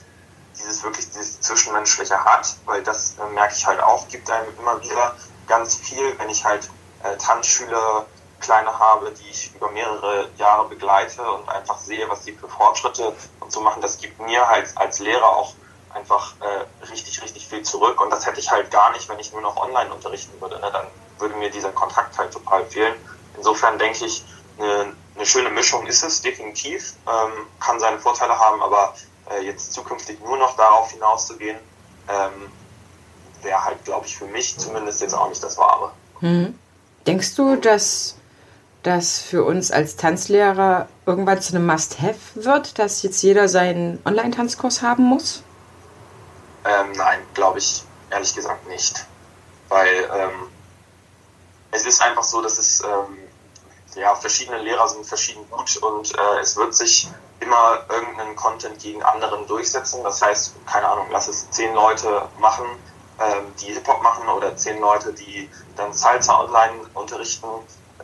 dieses 0.58 0.82
wirklich 0.82 1.10
dieses 1.10 1.40
Zwischenmenschliche 1.40 2.24
hat, 2.24 2.56
weil 2.64 2.82
das 2.82 3.16
äh, 3.18 3.32
merke 3.32 3.54
ich 3.56 3.66
halt 3.66 3.80
auch, 3.80 4.08
gibt 4.08 4.30
einem 4.30 4.46
immer 4.58 4.80
wieder 4.82 5.14
ganz 5.46 5.76
viel, 5.76 6.18
wenn 6.18 6.28
ich 6.30 6.44
halt 6.44 6.70
äh, 7.02 7.16
Tanzschüler 7.16 8.06
kleine 8.40 8.78
habe, 8.78 9.10
die 9.12 9.28
ich 9.28 9.54
über 9.54 9.70
mehrere 9.70 10.28
Jahre 10.36 10.68
begleite 10.68 11.22
und 11.22 11.48
einfach 11.48 11.78
sehe, 11.78 12.08
was 12.08 12.22
die 12.22 12.32
für 12.32 12.48
Fortschritte 12.48 13.14
und 13.40 13.50
so 13.50 13.60
machen, 13.60 13.80
das 13.80 13.98
gibt 13.98 14.20
mir 14.20 14.46
halt 14.46 14.70
als 14.76 14.98
Lehrer 14.98 15.28
auch 15.28 15.54
einfach 15.94 16.34
äh, 16.40 16.84
richtig, 16.86 17.22
richtig 17.22 17.46
viel 17.48 17.62
zurück 17.62 18.00
und 18.00 18.10
das 18.10 18.26
hätte 18.26 18.40
ich 18.40 18.50
halt 18.50 18.70
gar 18.70 18.92
nicht, 18.92 19.08
wenn 19.08 19.18
ich 19.18 19.32
nur 19.32 19.40
noch 19.40 19.56
online 19.56 19.92
unterrichten 19.92 20.38
würde. 20.40 20.58
Ne? 20.60 20.70
Dann 20.72 20.86
würde 21.18 21.36
mir 21.36 21.50
dieser 21.50 21.70
Kontakt 21.70 22.18
halt 22.18 22.32
total 22.32 22.66
fehlen. 22.66 22.94
Insofern 23.36 23.78
denke 23.78 24.04
ich, 24.04 24.24
eine, 24.58 24.92
eine 25.14 25.26
schöne 25.26 25.50
Mischung 25.50 25.86
ist 25.86 26.02
es 26.02 26.20
definitiv, 26.20 26.94
ähm, 27.06 27.46
kann 27.60 27.78
seine 27.80 27.98
Vorteile 27.98 28.38
haben, 28.38 28.62
aber 28.62 28.94
äh, 29.30 29.44
jetzt 29.44 29.72
zukünftig 29.72 30.20
nur 30.20 30.36
noch 30.38 30.56
darauf 30.56 30.90
hinauszugehen, 30.90 31.58
ähm, 32.08 32.50
wäre 33.42 33.64
halt, 33.64 33.84
glaube 33.84 34.06
ich, 34.06 34.16
für 34.16 34.26
mich 34.26 34.58
zumindest 34.58 35.00
jetzt 35.00 35.14
auch 35.14 35.28
nicht 35.28 35.42
das 35.42 35.58
Wahre. 35.58 35.92
Hm. 36.20 36.58
Denkst 37.06 37.34
du, 37.34 37.56
dass 37.56 38.16
das 38.82 39.18
für 39.18 39.44
uns 39.44 39.70
als 39.70 39.96
Tanzlehrer 39.96 40.88
irgendwann 41.06 41.40
zu 41.40 41.54
einem 41.54 41.66
Must-Have 41.66 42.18
wird, 42.34 42.78
dass 42.78 43.02
jetzt 43.02 43.22
jeder 43.22 43.48
seinen 43.48 44.00
Online-Tanzkurs 44.04 44.82
haben 44.82 45.04
muss? 45.04 45.42
Ähm, 46.64 46.92
nein, 46.92 47.20
glaube 47.34 47.58
ich 47.58 47.84
ehrlich 48.10 48.34
gesagt 48.34 48.68
nicht. 48.68 49.06
Weil 49.68 50.08
ähm, 50.14 50.48
es 51.70 51.86
ist 51.86 52.00
einfach 52.02 52.22
so, 52.22 52.42
dass 52.42 52.58
es 52.58 52.80
ähm, 52.82 53.18
ja, 53.96 54.14
verschiedene 54.14 54.58
Lehrer 54.58 54.88
sind 54.88 55.06
verschieden 55.06 55.44
gut 55.50 55.76
und 55.78 56.14
äh, 56.14 56.40
es 56.40 56.56
wird 56.56 56.74
sich 56.74 57.08
immer 57.40 57.80
irgendeinen 57.88 58.36
Content 58.36 58.78
gegen 58.78 59.02
anderen 59.02 59.46
durchsetzen. 59.46 60.02
Das 60.02 60.22
heißt, 60.22 60.54
keine 60.66 60.88
Ahnung, 60.88 61.06
lass 61.10 61.28
es 61.28 61.50
zehn 61.50 61.74
Leute 61.74 62.28
machen, 62.38 62.64
ähm, 63.20 63.52
die 63.60 63.72
Hip-Hop 63.72 64.02
machen 64.02 64.28
oder 64.28 64.56
zehn 64.56 64.80
Leute, 64.80 65.12
die 65.12 65.48
dann 65.76 65.92
Salsa 65.92 66.40
online 66.40 66.72
unterrichten. 66.94 67.48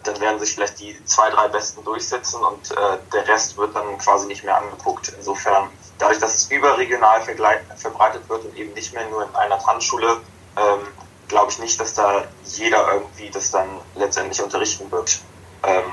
Dann 0.03 0.21
werden 0.21 0.39
sich 0.39 0.55
vielleicht 0.55 0.79
die 0.81 1.03
zwei, 1.05 1.31
drei 1.31 1.49
Besten 1.49 1.85
durchsetzen 1.85 2.43
und 2.43 2.71
äh, 2.71 2.99
der 3.13 3.29
Rest 3.29 3.57
wird 3.57 3.75
dann 3.75 3.99
quasi 3.99 4.27
nicht 4.27 4.45
mehr 4.45 4.57
angeguckt. 4.57 5.13
Insofern, 5.17 5.69
dadurch, 5.99 6.19
dass 6.19 6.35
es 6.35 6.51
überregional 6.51 7.21
verbreitet 7.23 8.29
wird 8.29 8.45
und 8.45 8.57
eben 8.57 8.73
nicht 8.73 8.95
mehr 8.95 9.07
nur 9.09 9.25
in 9.25 9.35
einer 9.35 9.59
Tanzschule, 9.59 10.21
ähm, 10.57 10.87
glaube 11.29 11.51
ich 11.51 11.59
nicht, 11.59 11.79
dass 11.81 11.95
da 11.95 12.25
jeder 12.45 12.93
irgendwie 12.93 13.31
das 13.31 13.51
dann 13.51 13.69
letztendlich 13.95 14.43
unterrichten 14.43 14.91
wird. 14.91 15.21
Ähm, 15.63 15.85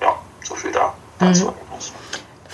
ja, 0.00 0.16
so 0.42 0.54
viel 0.54 0.72
da 0.72 0.94
dazu. 1.18 1.46
Mhm. 1.46 1.54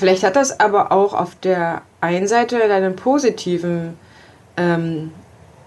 Vielleicht 0.02 0.24
hat 0.24 0.34
das 0.34 0.58
aber 0.58 0.90
auch 0.90 1.14
auf 1.14 1.36
der 1.36 1.82
einen 2.00 2.26
Seite 2.26 2.60
einen 2.60 2.96
positiven, 2.96 3.96
ähm, 4.56 5.12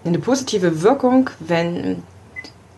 eine 0.04 0.18
positive 0.18 0.82
Wirkung, 0.82 1.30
wenn 1.38 2.02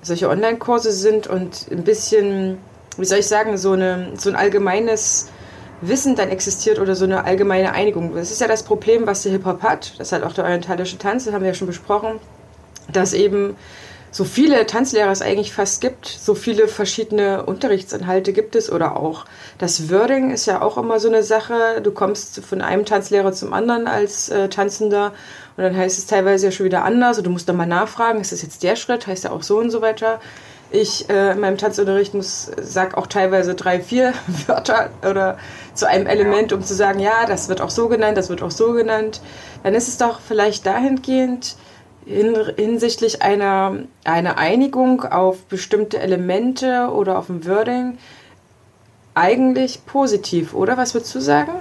solche 0.01 0.29
Online-Kurse 0.29 0.93
sind 0.93 1.27
und 1.27 1.67
ein 1.73 1.83
bisschen, 1.83 2.59
wie 2.97 3.05
soll 3.05 3.19
ich 3.19 3.27
sagen, 3.27 3.59
so, 3.59 3.73
eine, 3.73 4.13
so 4.17 4.31
ein 4.31 4.37
allgemeines 4.37 5.31
Wissen 5.81 6.15
dann 6.15 6.29
existiert 6.29 6.79
oder 6.79 6.95
so 6.95 7.07
eine 7.07 7.25
allgemeine 7.25 7.73
Einigung. 7.73 8.15
Das 8.15 8.31
ist 8.31 8.41
ja 8.41 8.47
das 8.47 8.63
Problem, 8.63 9.09
was 9.09 9.25
der 9.25 9.33
Hip-Hop 9.33 9.61
hat. 9.65 9.99
Das 9.99 10.13
hat 10.13 10.23
auch 10.23 10.35
der 10.35 10.45
orientalische 10.45 10.97
Tanz, 10.97 11.25
das 11.25 11.35
haben 11.35 11.43
wir 11.43 11.49
ja 11.49 11.55
schon 11.55 11.67
besprochen, 11.67 12.21
dass 12.93 13.13
eben 13.13 13.57
so 14.11 14.25
viele 14.25 14.67
Tanzlehrer 14.67 15.11
es 15.11 15.23
eigentlich 15.23 15.53
fast 15.53 15.81
gibt, 15.81 16.07
so 16.07 16.35
viele 16.35 16.69
verschiedene 16.69 17.45
Unterrichtsinhalte 17.45 18.33
gibt 18.33 18.57
es 18.57 18.71
oder 18.73 18.97
auch 18.97 19.25
das 19.59 19.91
Wording 19.91 20.31
ist 20.31 20.47
ja 20.47 20.63
auch 20.63 20.79
immer 20.79 20.99
so 21.01 21.09
eine 21.09 21.23
Sache. 21.23 21.81
Du 21.83 21.93
kommst 21.93 22.41
von 22.41 22.63
einem 22.63 22.85
Tanzlehrer 22.85 23.33
zum 23.33 23.53
anderen 23.53 23.87
als 23.87 24.29
äh, 24.29 24.49
Tanzender 24.49 25.13
und 25.57 25.65
dann 25.65 25.77
heißt 25.77 25.99
es 25.99 26.07
teilweise 26.07 26.47
ja 26.47 26.53
schon 26.53 26.67
wieder 26.67 26.85
anders 26.85 27.19
und 27.19 27.25
du 27.25 27.31
musst 27.31 27.49
dann 27.49 27.57
mal 27.57 27.67
nachfragen, 27.67 28.21
ist 28.21 28.33
das 28.33 28.43
jetzt 28.43 28.63
der 28.63 28.77
Schritt, 28.77 29.07
heißt 29.07 29.25
ja 29.25 29.31
auch 29.31 29.43
so 29.43 29.59
und 29.59 29.71
so 29.71 29.83
weiter. 29.83 30.21
Ich 30.71 31.09
äh, 31.09 31.33
in 31.33 31.41
meinem 31.41 31.57
Tanzunterricht 31.57 32.15
muss, 32.15 32.51
sag 32.61 32.97
auch 32.97 33.07
teilweise 33.07 33.55
drei, 33.55 33.81
vier 33.81 34.13
Wörter 34.47 34.91
oder 35.09 35.39
zu 35.75 35.89
einem 35.89 36.07
Element, 36.07 36.53
um 36.53 36.63
zu 36.63 36.75
sagen, 36.75 37.01
ja, 37.01 37.27
das 37.27 37.49
wird 37.49 37.61
auch 37.61 37.71
so 37.71 37.89
genannt, 37.89 38.17
das 38.17 38.29
wird 38.29 38.43
auch 38.43 38.51
so 38.51 38.73
genannt. 38.73 39.21
Dann 39.63 39.75
ist 39.75 39.89
es 39.89 39.99
doch 39.99 40.21
vielleicht 40.21 40.67
dahingehend 40.67 41.57
hin, 42.09 42.53
hinsichtlich 42.57 43.23
einer, 43.23 43.77
einer 44.05 44.39
Einigung 44.39 45.05
auf 45.05 45.45
bestimmte 45.45 45.99
Elemente 45.99 46.91
oder 46.93 47.19
auf 47.19 47.29
ein 47.29 47.47
Wording 47.47 47.99
eigentlich 49.15 49.85
positiv, 49.85 50.55
oder? 50.55 50.77
Was 50.77 50.95
würdest 50.95 51.15
du 51.15 51.21
sagen? 51.21 51.53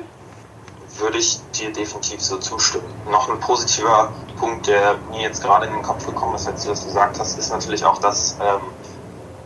Würde 1.00 1.18
ich 1.18 1.40
dir 1.54 1.72
definitiv 1.72 2.22
so 2.22 2.38
zustimmen. 2.38 2.86
Noch 3.10 3.30
ein 3.30 3.40
positiver 3.40 4.12
Punkt, 4.40 4.68
der 4.68 4.96
mir 5.12 5.22
jetzt 5.22 5.44
gerade 5.44 5.68
in 5.68 5.74
den 5.74 5.82
Kopf 5.82 6.06
gekommen 6.06 6.36
ist, 6.36 6.48
als 6.48 6.64
du 6.64 6.70
das 6.70 6.86
gesagt 6.86 7.20
hast, 7.20 7.38
ist 7.38 7.52
natürlich 7.52 7.84
auch, 7.84 8.00
dass 8.00 8.38
ähm, 8.42 8.62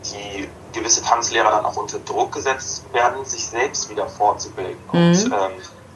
die 0.05 0.47
gewisse 0.73 1.03
Tanzlehrer 1.03 1.51
dann 1.51 1.65
auch 1.65 1.75
unter 1.75 1.99
Druck 1.99 2.33
gesetzt 2.33 2.85
werden, 2.93 3.25
sich 3.25 3.45
selbst 3.45 3.89
wieder 3.89 4.07
fortzubilden 4.07 4.77
mhm. 4.91 4.99
und 4.99 5.25
ähm, 5.25 5.51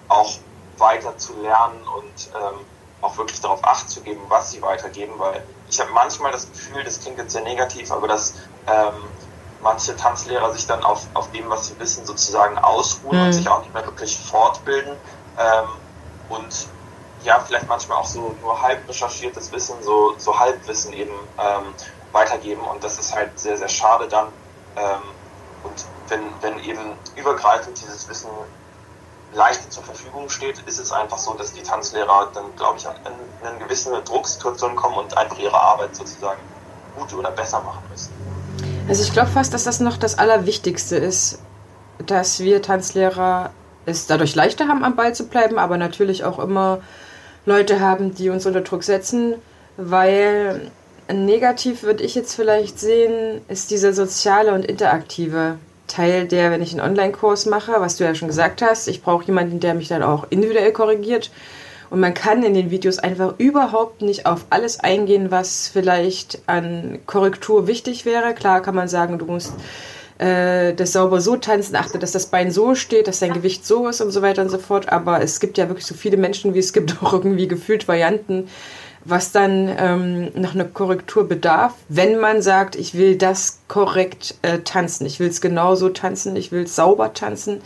auch 0.09 0.33
weiter 0.77 1.17
zu 1.17 1.33
lernen 1.41 1.79
und 1.95 2.29
ähm, 2.35 2.59
auch 3.05 3.17
wirklich 3.17 3.39
darauf 3.39 3.63
acht 3.63 3.89
zu 3.89 4.01
geben, 4.01 4.21
was 4.27 4.51
sie 4.51 4.61
weitergeben, 4.61 5.13
weil 5.17 5.43
ich 5.69 5.79
habe 5.79 5.91
manchmal 5.91 6.31
das 6.31 6.51
Gefühl, 6.51 6.83
das 6.83 6.99
klingt 6.99 7.17
jetzt 7.17 7.33
sehr 7.33 7.43
negativ, 7.43 7.91
aber 7.91 8.07
dass 8.07 8.33
ähm, 8.67 8.93
manche 9.61 9.95
Tanzlehrer 9.95 10.51
sich 10.53 10.65
dann 10.67 10.83
auf, 10.83 11.05
auf 11.13 11.31
dem, 11.31 11.49
was 11.49 11.67
sie 11.67 11.79
wissen, 11.79 12.05
sozusagen 12.05 12.57
ausruhen 12.57 13.17
mhm. 13.17 13.25
und 13.25 13.33
sich 13.33 13.47
auch 13.47 13.61
nicht 13.61 13.73
mehr 13.73 13.85
wirklich 13.85 14.17
fortbilden 14.17 14.95
ähm, 15.37 15.67
und 16.29 16.67
ja, 17.23 17.39
vielleicht 17.39 17.67
manchmal 17.67 17.97
auch 17.99 18.05
so 18.05 18.35
nur 18.41 18.61
halb 18.61 18.87
recherchiertes 18.87 19.51
Wissen, 19.51 19.75
so, 19.81 20.15
so 20.17 20.37
Halbwissen 20.37 20.93
eben 20.93 21.13
ähm, 21.39 21.73
weitergeben 22.11 22.61
und 22.61 22.83
das 22.83 22.99
ist 22.99 23.15
halt 23.15 23.37
sehr, 23.39 23.57
sehr 23.57 23.69
schade 23.69 24.07
dann. 24.07 24.27
Ähm, 24.75 25.01
und 25.63 25.85
wenn, 26.07 26.21
wenn 26.41 26.63
eben 26.63 26.93
übergreifend 27.15 27.79
dieses 27.81 28.07
Wissen 28.07 28.29
leichter 29.35 29.69
zur 29.69 29.83
Verfügung 29.83 30.29
steht, 30.29 30.59
ist 30.65 30.79
es 30.79 30.91
einfach 30.91 31.17
so, 31.17 31.33
dass 31.33 31.53
die 31.53 31.61
Tanzlehrer 31.61 32.29
dann, 32.33 32.45
glaube 32.55 32.77
ich, 32.77 32.85
in 32.85 33.47
eine 33.47 33.59
gewisse 33.59 33.91
Drucksituation 34.03 34.75
kommen 34.75 34.97
und 34.97 35.17
einfach 35.17 35.37
ihre 35.37 35.59
Arbeit 35.59 35.95
sozusagen 35.95 36.39
gut 36.97 37.13
oder 37.13 37.31
besser 37.31 37.61
machen 37.61 37.83
müssen. 37.91 38.11
Also 38.87 39.03
ich 39.03 39.11
glaube 39.13 39.29
fast, 39.29 39.53
dass 39.53 39.63
das 39.63 39.79
noch 39.79 39.97
das 39.97 40.17
Allerwichtigste 40.17 40.95
ist, 40.95 41.39
dass 42.05 42.39
wir 42.39 42.61
Tanzlehrer 42.61 43.51
es 43.85 44.07
dadurch 44.07 44.35
leichter 44.35 44.67
haben, 44.67 44.83
am 44.83 44.95
Ball 44.95 45.13
zu 45.13 45.27
bleiben, 45.27 45.59
aber 45.59 45.77
natürlich 45.77 46.23
auch 46.23 46.39
immer 46.39 46.79
Leute 47.45 47.79
haben, 47.79 48.15
die 48.15 48.29
uns 48.29 48.45
unter 48.45 48.61
Druck 48.61 48.83
setzen, 48.83 49.35
weil 49.77 50.71
negativ 51.11 51.83
würde 51.83 52.03
ich 52.03 52.15
jetzt 52.15 52.35
vielleicht 52.35 52.79
sehen, 52.79 53.41
ist 53.47 53.69
dieser 53.71 53.93
soziale 53.93 54.53
und 54.53 54.65
interaktive 54.65 55.57
Teil, 55.87 56.27
der, 56.27 56.51
wenn 56.51 56.61
ich 56.61 56.71
einen 56.71 56.81
Online-Kurs 56.81 57.45
mache, 57.45 57.73
was 57.79 57.97
du 57.97 58.03
ja 58.03 58.15
schon 58.15 58.27
gesagt 58.27 58.61
hast, 58.61 58.87
ich 58.87 59.01
brauche 59.01 59.25
jemanden, 59.25 59.59
der 59.59 59.73
mich 59.73 59.87
dann 59.87 60.03
auch 60.03 60.25
individuell 60.29 60.71
korrigiert. 60.71 61.31
Und 61.89 61.99
man 61.99 62.13
kann 62.13 62.43
in 62.43 62.53
den 62.53 62.71
Videos 62.71 62.97
einfach 62.97 63.35
überhaupt 63.37 64.01
nicht 64.01 64.25
auf 64.25 64.45
alles 64.49 64.79
eingehen, 64.79 65.31
was 65.31 65.67
vielleicht 65.67 66.39
an 66.47 66.99
Korrektur 67.05 67.67
wichtig 67.67 68.05
wäre. 68.05 68.33
Klar 68.33 68.61
kann 68.61 68.75
man 68.75 68.87
sagen, 68.87 69.19
du 69.19 69.25
musst 69.25 69.53
äh, 70.17 70.73
das 70.73 70.93
sauber 70.93 71.21
so 71.21 71.35
tanzen, 71.35 71.75
achte, 71.75 71.99
dass 71.99 72.11
das 72.11 72.27
Bein 72.27 72.51
so 72.51 72.73
steht, 72.75 73.07
dass 73.07 73.19
dein 73.19 73.33
Gewicht 73.33 73.65
so 73.65 73.87
ist 73.87 74.01
und 74.01 74.11
so 74.11 74.21
weiter 74.21 74.41
und 74.41 74.49
so 74.49 74.57
fort. 74.57 74.89
Aber 74.89 75.21
es 75.21 75.39
gibt 75.39 75.57
ja 75.57 75.67
wirklich 75.67 75.85
so 75.85 75.93
viele 75.93 76.17
Menschen, 76.17 76.53
wie 76.53 76.59
es 76.59 76.73
gibt 76.73 76.95
auch 77.03 77.13
irgendwie 77.13 77.47
gefühlt 77.47 77.87
Varianten, 77.87 78.47
was 79.05 79.31
dann 79.31 79.73
ähm, 79.77 80.31
nach 80.33 80.55
einer 80.55 80.65
Korrektur 80.65 81.27
bedarf, 81.27 81.73
wenn 81.89 82.19
man 82.19 82.41
sagt, 82.41 82.75
ich 82.75 82.95
will 82.95 83.17
das 83.17 83.59
korrekt 83.67 84.35
äh, 84.41 84.59
tanzen, 84.59 85.05
ich 85.05 85.19
will 85.19 85.29
es 85.29 85.41
genauso 85.41 85.89
tanzen, 85.89 86.35
ich 86.35 86.51
will 86.51 86.63
es 86.63 86.75
sauber 86.75 87.13
tanzen. 87.13 87.61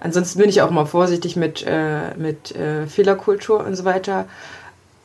Ansonsten 0.00 0.38
bin 0.38 0.50
ich 0.50 0.60
auch 0.60 0.70
mal 0.70 0.84
vorsichtig 0.84 1.36
mit, 1.36 1.64
äh, 1.66 2.14
mit 2.18 2.54
äh, 2.54 2.86
Fehlerkultur 2.86 3.64
und 3.64 3.74
so 3.74 3.86
weiter. 3.86 4.26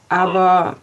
Aber 0.10 0.76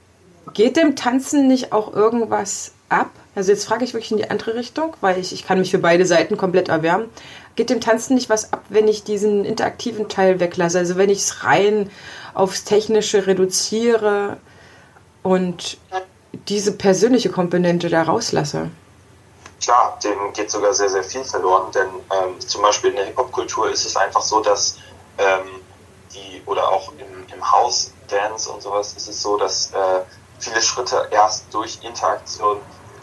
geht 0.55 0.79
dem 0.79 0.97
Tanzen 0.97 1.47
nicht 1.47 1.73
auch 1.73 1.93
irgendwas 1.93 2.73
ab? 2.89 3.11
Also 3.35 3.53
jetzt 3.53 3.67
frage 3.67 3.85
ich 3.85 3.93
wirklich 3.93 4.13
in 4.13 4.17
die 4.17 4.31
andere 4.31 4.55
Richtung, 4.55 4.97
weil 5.03 5.19
ich, 5.19 5.35
ich 5.35 5.47
kann 5.47 5.59
mich 5.59 5.71
für 5.71 5.79
beide 5.79 6.07
Seiten 6.07 6.39
komplett 6.39 6.71
erwärmen. 6.71 7.11
Geht 7.57 7.69
dem 7.69 7.83
Tanzen 7.83 8.15
nicht 8.15 8.31
was 8.31 8.55
ab, 8.55 8.65
wenn 8.71 8.89
ich 8.89 9.05
diesen 9.05 9.45
interaktiven 9.45 10.09
Teil 10.09 10.41
weglasse? 10.41 10.79
Also 10.79 10.97
wenn 10.97 11.11
ich 11.11 11.19
es 11.19 11.45
rein 11.45 11.91
aufs 12.33 12.65
Technische 12.65 13.27
reduziere, 13.27 14.39
und 15.27 15.79
diese 16.47 16.71
persönliche 16.71 17.31
Komponente 17.31 17.89
da 17.89 18.05
rauslasse. 18.05 18.71
Klar, 19.61 19.99
dem 20.05 20.33
geht 20.35 20.53
sogar 20.53 20.73
sehr, 20.73 20.89
sehr 20.89 21.03
viel 21.03 21.25
verloren, 21.25 21.73
denn 21.73 21.89
ähm, 21.89 22.39
zum 22.39 22.63
Beispiel 22.63 22.91
in 22.91 22.97
der 22.97 23.07
Hip-Hop-Kultur 23.07 23.69
ist 23.69 23.85
es 23.85 23.97
einfach 23.97 24.23
so, 24.23 24.41
dass 24.41 24.79
ähm, 25.19 25.49
die, 26.15 26.41
oder 26.47 26.69
auch 26.69 26.93
im, 26.93 27.35
im 27.35 27.53
House-Dance 27.53 28.49
und 28.53 28.63
sowas 28.63 28.93
ist 28.97 29.09
es 29.09 29.21
so, 29.21 29.37
dass 29.37 29.73
äh, 29.73 30.03
viele 30.39 30.63
Schritte 30.63 31.09
erst 31.11 31.53
durch 31.53 31.81
Interaktion 31.83 32.59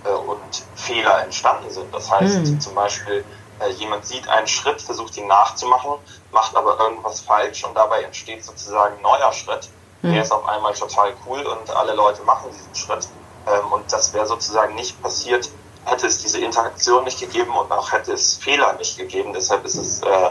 äh, 0.05 0.09
und 0.09 0.63
Fehler 0.75 1.23
entstanden 1.23 1.69
sind. 1.71 1.93
Das 1.93 2.09
heißt 2.09 2.38
mhm. 2.38 2.62
zum 2.62 2.73
Beispiel, 2.73 3.25
äh, 3.59 3.69
jemand 3.71 4.05
sieht 4.05 4.29
einen 4.29 4.47
Schritt, 4.47 4.81
versucht 4.81 5.17
ihn 5.17 5.27
nachzumachen, 5.27 5.95
macht 6.31 6.55
aber 6.55 6.79
irgendwas 6.79 7.19
falsch 7.19 7.65
und 7.65 7.75
dabei 7.75 8.03
entsteht 8.03 8.45
sozusagen 8.45 8.95
ein 8.95 9.01
neuer 9.01 9.33
Schritt 9.33 9.67
Mhm. 10.03 10.13
Der 10.13 10.21
ist 10.21 10.31
auf 10.31 10.47
einmal 10.47 10.73
total 10.73 11.13
cool 11.25 11.41
und 11.41 11.75
alle 11.75 11.93
Leute 11.93 12.21
machen 12.23 12.51
diesen 12.51 12.75
Schritt. 12.75 13.07
Ähm, 13.47 13.71
und 13.71 13.91
das 13.91 14.13
wäre 14.13 14.27
sozusagen 14.27 14.75
nicht 14.75 15.01
passiert, 15.01 15.49
hätte 15.85 16.07
es 16.07 16.19
diese 16.19 16.39
Interaktion 16.39 17.03
nicht 17.05 17.19
gegeben 17.19 17.55
und 17.55 17.71
auch 17.71 17.91
hätte 17.91 18.13
es 18.13 18.35
Fehler 18.35 18.73
nicht 18.73 18.97
gegeben. 18.97 19.33
Deshalb 19.33 19.65
ist 19.65 19.75
es 19.75 20.01
äh, 20.01 20.29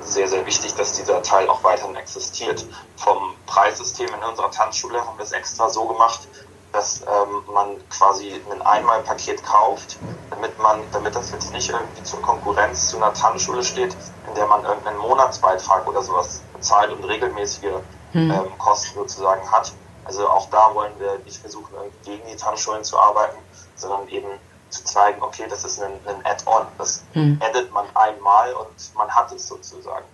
sehr, 0.00 0.28
sehr 0.28 0.44
wichtig, 0.44 0.74
dass 0.74 0.92
dieser 0.92 1.22
Teil 1.22 1.48
auch 1.48 1.64
weiterhin 1.64 1.96
existiert. 1.96 2.66
Vom 2.96 3.34
Preissystem 3.46 4.08
in 4.08 4.28
unserer 4.28 4.50
Tanzschule 4.50 5.00
haben 5.00 5.16
wir 5.16 5.24
es 5.24 5.32
extra 5.32 5.70
so 5.70 5.86
gemacht, 5.86 6.28
dass 6.72 7.02
ähm, 7.02 7.42
man 7.52 7.76
quasi 7.88 8.40
ein 8.50 8.60
Einmalpaket 8.62 9.44
kauft, 9.44 9.96
damit 10.30 10.58
man, 10.58 10.80
damit 10.92 11.14
das 11.14 11.30
jetzt 11.30 11.52
nicht 11.52 11.70
irgendwie 11.70 12.02
zur 12.02 12.20
Konkurrenz 12.20 12.90
zu 12.90 12.96
einer 12.96 13.14
Tanzschule 13.14 13.62
steht, 13.62 13.96
in 14.28 14.34
der 14.34 14.46
man 14.46 14.64
irgendeinen 14.64 14.98
Monatsbeitrag 14.98 15.86
oder 15.86 16.02
sowas 16.02 16.42
bezahlt 16.52 16.90
und 16.92 17.04
regelmäßige 17.04 17.74
hm. 18.14 18.30
ähm, 18.30 18.58
Kosten 18.58 18.94
sozusagen 18.94 19.50
hat. 19.50 19.72
Also 20.04 20.28
auch 20.28 20.48
da 20.50 20.74
wollen 20.74 20.92
wir 20.98 21.18
nicht 21.24 21.38
versuchen, 21.38 21.74
gegen 22.04 22.22
die 22.30 22.36
Tanzschulen 22.36 22.84
zu 22.84 22.98
arbeiten, 22.98 23.38
sondern 23.76 24.08
eben 24.08 24.28
zu 24.70 24.84
zeigen, 24.84 25.22
okay, 25.22 25.44
das 25.48 25.64
ist 25.64 25.82
ein, 25.82 25.92
ein 26.06 26.24
Add-on. 26.24 26.66
Das 26.78 27.02
hm. 27.12 27.40
addet 27.42 27.72
man 27.72 27.84
einmal 27.94 28.52
und 28.54 28.94
man 28.96 29.08
hat 29.10 29.32
es 29.32 29.48
sozusagen. 29.48 30.04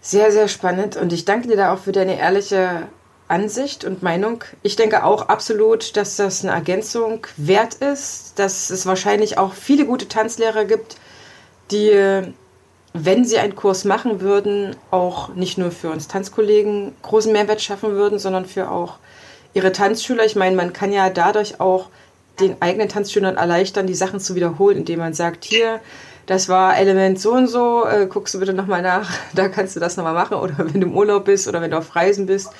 Sehr, 0.00 0.32
sehr 0.32 0.48
spannend 0.48 0.96
und 0.96 1.12
ich 1.12 1.24
danke 1.24 1.48
dir 1.48 1.56
da 1.56 1.72
auch 1.72 1.78
für 1.78 1.92
deine 1.92 2.18
ehrliche 2.18 2.88
Ansicht 3.28 3.84
und 3.84 4.02
Meinung. 4.02 4.42
Ich 4.62 4.76
denke 4.76 5.04
auch 5.04 5.28
absolut, 5.28 5.96
dass 5.96 6.16
das 6.16 6.42
eine 6.42 6.52
Ergänzung 6.52 7.26
wert 7.36 7.74
ist, 7.74 8.38
dass 8.38 8.70
es 8.70 8.84
wahrscheinlich 8.84 9.38
auch 9.38 9.54
viele 9.54 9.86
gute 9.86 10.08
Tanzlehrer 10.08 10.64
gibt, 10.64 10.96
die 11.70 12.34
wenn 12.94 13.24
sie 13.24 13.38
einen 13.38 13.56
Kurs 13.56 13.84
machen 13.84 14.20
würden, 14.20 14.76
auch 14.90 15.30
nicht 15.34 15.56
nur 15.58 15.70
für 15.70 15.90
uns 15.90 16.08
Tanzkollegen 16.08 16.94
großen 17.02 17.32
Mehrwert 17.32 17.62
schaffen 17.62 17.92
würden, 17.92 18.18
sondern 18.18 18.44
für 18.44 18.70
auch 18.70 18.98
ihre 19.54 19.72
Tanzschüler. 19.72 20.24
Ich 20.24 20.36
meine, 20.36 20.56
man 20.56 20.72
kann 20.72 20.92
ja 20.92 21.08
dadurch 21.08 21.60
auch 21.60 21.86
den 22.40 22.60
eigenen 22.60 22.88
Tanzschülern 22.88 23.36
erleichtern, 23.36 23.86
die 23.86 23.94
Sachen 23.94 24.20
zu 24.20 24.34
wiederholen, 24.34 24.78
indem 24.78 24.98
man 24.98 25.14
sagt, 25.14 25.44
hier, 25.44 25.80
das 26.26 26.48
war 26.48 26.76
Element 26.76 27.20
so 27.20 27.32
und 27.32 27.46
so, 27.46 27.84
äh, 27.86 28.06
guckst 28.06 28.34
du 28.34 28.40
bitte 28.40 28.52
nochmal 28.52 28.82
nach, 28.82 29.10
da 29.34 29.48
kannst 29.48 29.74
du 29.74 29.80
das 29.80 29.96
nochmal 29.96 30.14
machen. 30.14 30.36
Oder 30.36 30.58
wenn 30.58 30.80
du 30.80 30.86
im 30.86 30.96
Urlaub 30.96 31.24
bist 31.24 31.48
oder 31.48 31.60
wenn 31.62 31.70
du 31.70 31.78
auf 31.78 31.96
Reisen 31.96 32.26
bist, 32.26 32.50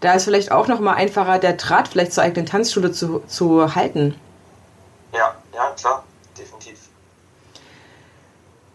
da 0.00 0.14
ist 0.14 0.24
vielleicht 0.24 0.52
auch 0.52 0.68
nochmal 0.68 0.96
einfacher, 0.96 1.38
der 1.38 1.54
Draht 1.54 1.88
vielleicht 1.88 2.12
zur 2.12 2.22
eigenen 2.22 2.46
Tanzschule 2.46 2.92
zu, 2.92 3.22
zu 3.26 3.74
halten. 3.74 4.14
Ja, 5.12 5.34
ja, 5.54 5.70
klar. 5.76 6.04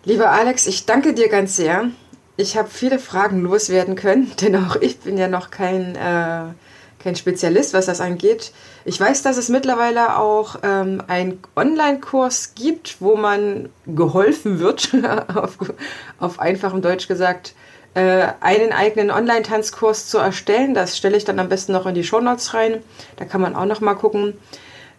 Lieber 0.06 0.32
Alex, 0.32 0.66
ich 0.66 0.86
danke 0.86 1.14
dir 1.14 1.28
ganz 1.28 1.58
sehr. 1.58 1.90
Ich 2.38 2.56
habe 2.56 2.70
viele 2.70 3.00
Fragen 3.00 3.42
loswerden 3.42 3.96
können, 3.96 4.32
denn 4.42 4.56
auch 4.56 4.78
ich 4.78 5.00
bin 5.00 5.18
ja 5.18 5.28
noch 5.28 5.52
kein, 5.52 5.96
äh, 5.96 6.54
kein 7.00 7.16
Spezialist, 7.16 7.74
was 7.74 7.88
das 7.88 8.00
angeht. 8.00 8.54
Ich 8.86 9.00
weiß, 9.00 9.24
dass 9.24 9.36
es 9.36 9.50
mittlerweile 9.50 10.18
auch 10.18 10.58
ähm, 10.64 11.04
einen 11.08 11.42
Online-Kurs 11.56 12.56
gibt, 12.56 13.02
wo 13.02 13.18
man 13.18 13.70
geholfen 13.88 14.60
wird, 14.60 14.90
auf, 15.36 15.58
auf 16.18 16.40
einfachem 16.40 16.82
Deutsch 16.82 17.10
gesagt, 17.10 17.54
äh, 17.94 18.28
einen 18.40 18.72
eigenen 18.72 19.12
Online-Tanzkurs 19.12 20.08
zu 20.08 20.18
erstellen. 20.18 20.74
Das 20.74 20.98
stelle 20.98 21.18
ich 21.18 21.26
dann 21.26 21.40
am 21.40 21.50
besten 21.50 21.74
noch 21.74 21.86
in 21.86 21.96
die 21.96 22.06
Shownotes 22.06 22.54
rein. 22.54 22.82
Da 23.18 23.26
kann 23.26 23.42
man 23.42 23.54
auch 23.54 23.66
noch 23.66 23.82
mal 23.82 23.96
gucken. 23.96 24.38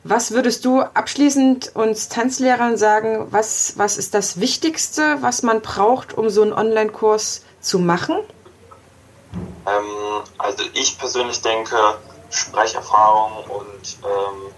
Was 0.03 0.31
würdest 0.31 0.65
du 0.65 0.81
abschließend 0.81 1.77
uns 1.77 2.09
Tanzlehrern 2.09 2.79
sagen? 2.79 3.27
Was, 3.31 3.75
was 3.77 3.99
ist 3.99 4.15
das 4.15 4.41
Wichtigste, 4.41 5.19
was 5.21 5.43
man 5.43 5.61
braucht, 5.61 6.17
um 6.17 6.31
so 6.31 6.41
einen 6.41 6.55
Online-Kurs 6.55 7.43
zu 7.61 7.79
machen? 7.79 8.19
Ähm, 9.67 10.23
also 10.39 10.65
ich 10.73 10.99
persönlich 10.99 11.43
denke, 11.43 11.77
Sprecherfahrung 12.31 13.45
und 13.51 13.99
ähm, 14.03 14.53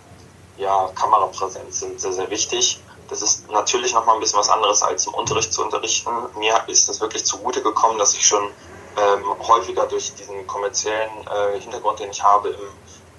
ja, 0.58 0.88
Kamerapräsenz 0.94 1.80
sind 1.80 2.00
sehr, 2.00 2.12
sehr 2.12 2.30
wichtig. 2.30 2.80
Das 3.08 3.20
ist 3.20 3.50
natürlich 3.50 3.92
nochmal 3.94 4.14
ein 4.14 4.20
bisschen 4.20 4.38
was 4.38 4.48
anderes 4.48 4.80
als 4.82 5.06
im 5.06 5.14
Unterricht 5.14 5.52
zu 5.52 5.64
unterrichten. 5.64 6.10
Mir 6.38 6.54
ist 6.68 6.88
das 6.88 7.00
wirklich 7.00 7.24
zugute 7.24 7.62
gekommen, 7.62 7.98
dass 7.98 8.14
ich 8.14 8.24
schon 8.24 8.44
ähm, 8.96 9.24
häufiger 9.48 9.86
durch 9.86 10.14
diesen 10.14 10.46
kommerziellen 10.46 11.10
äh, 11.26 11.58
Hintergrund, 11.60 11.98
den 11.98 12.10
ich 12.10 12.22
habe 12.22 12.50
im, 12.50 12.60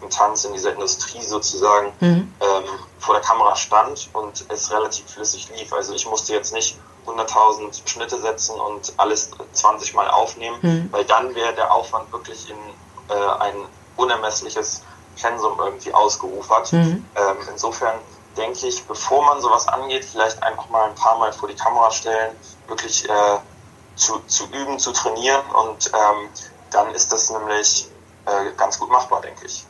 Tanz, 0.10 0.46
in 0.46 0.54
dieser 0.54 0.74
Industrie 0.74 1.22
sozusagen, 1.22 1.92
mhm. 2.00 2.34
ähm, 2.40 2.64
vor 3.00 3.16
der 3.16 3.24
Kamera 3.24 3.56
stand 3.56 4.10
und 4.14 4.46
es 4.50 4.72
relativ 4.72 5.10
flüssig 5.10 5.50
lief. 5.56 5.74
Also 5.74 5.94
ich 5.94 6.08
musste 6.08 6.34
jetzt 6.34 6.54
nicht 6.54 6.78
100.000 7.06 7.88
Schnitte 7.88 8.20
setzen 8.20 8.60
und 8.60 8.94
alles 8.98 9.32
20 9.52 9.94
Mal 9.94 10.10
aufnehmen, 10.10 10.58
mhm. 10.62 10.88
weil 10.92 11.04
dann 11.06 11.36
wäre 11.36 11.54
der 11.54 11.74
Aufwand 11.74 12.12
wirklich 12.12 12.50
in 12.50 12.58
äh, 13.10 13.30
ein 13.40 13.56
unermessliches 13.98 14.82
Pensum 15.22 15.60
irgendwie 15.60 15.94
ausgeufert. 15.94 16.72
Mhm. 16.74 17.06
Ähm, 17.16 17.38
insofern 17.52 18.00
denke 18.38 18.68
ich, 18.68 18.84
bevor 18.86 19.26
man 19.26 19.42
sowas 19.42 19.68
angeht, 19.68 20.06
vielleicht 20.06 20.42
einfach 20.42 20.70
mal 20.70 20.90
ein 20.90 20.96
paar 20.96 21.18
Mal 21.18 21.32
vor 21.34 21.48
die 21.50 21.56
Kamera 21.56 21.92
stellen, 21.92 22.36
wirklich 22.68 23.08
äh, 23.10 23.38
zu, 23.96 24.20
zu 24.28 24.46
üben, 24.46 24.80
zu 24.80 24.92
trainieren 24.92 25.46
und 25.52 25.92
ähm, 25.94 26.30
dann 26.72 26.94
ist 26.96 27.12
das 27.12 27.30
nämlich 27.30 27.88
äh, 28.26 28.52
ganz 28.58 28.80
gut 28.80 28.90
machbar, 28.90 29.22
denke 29.22 29.46
ich. 29.46 29.66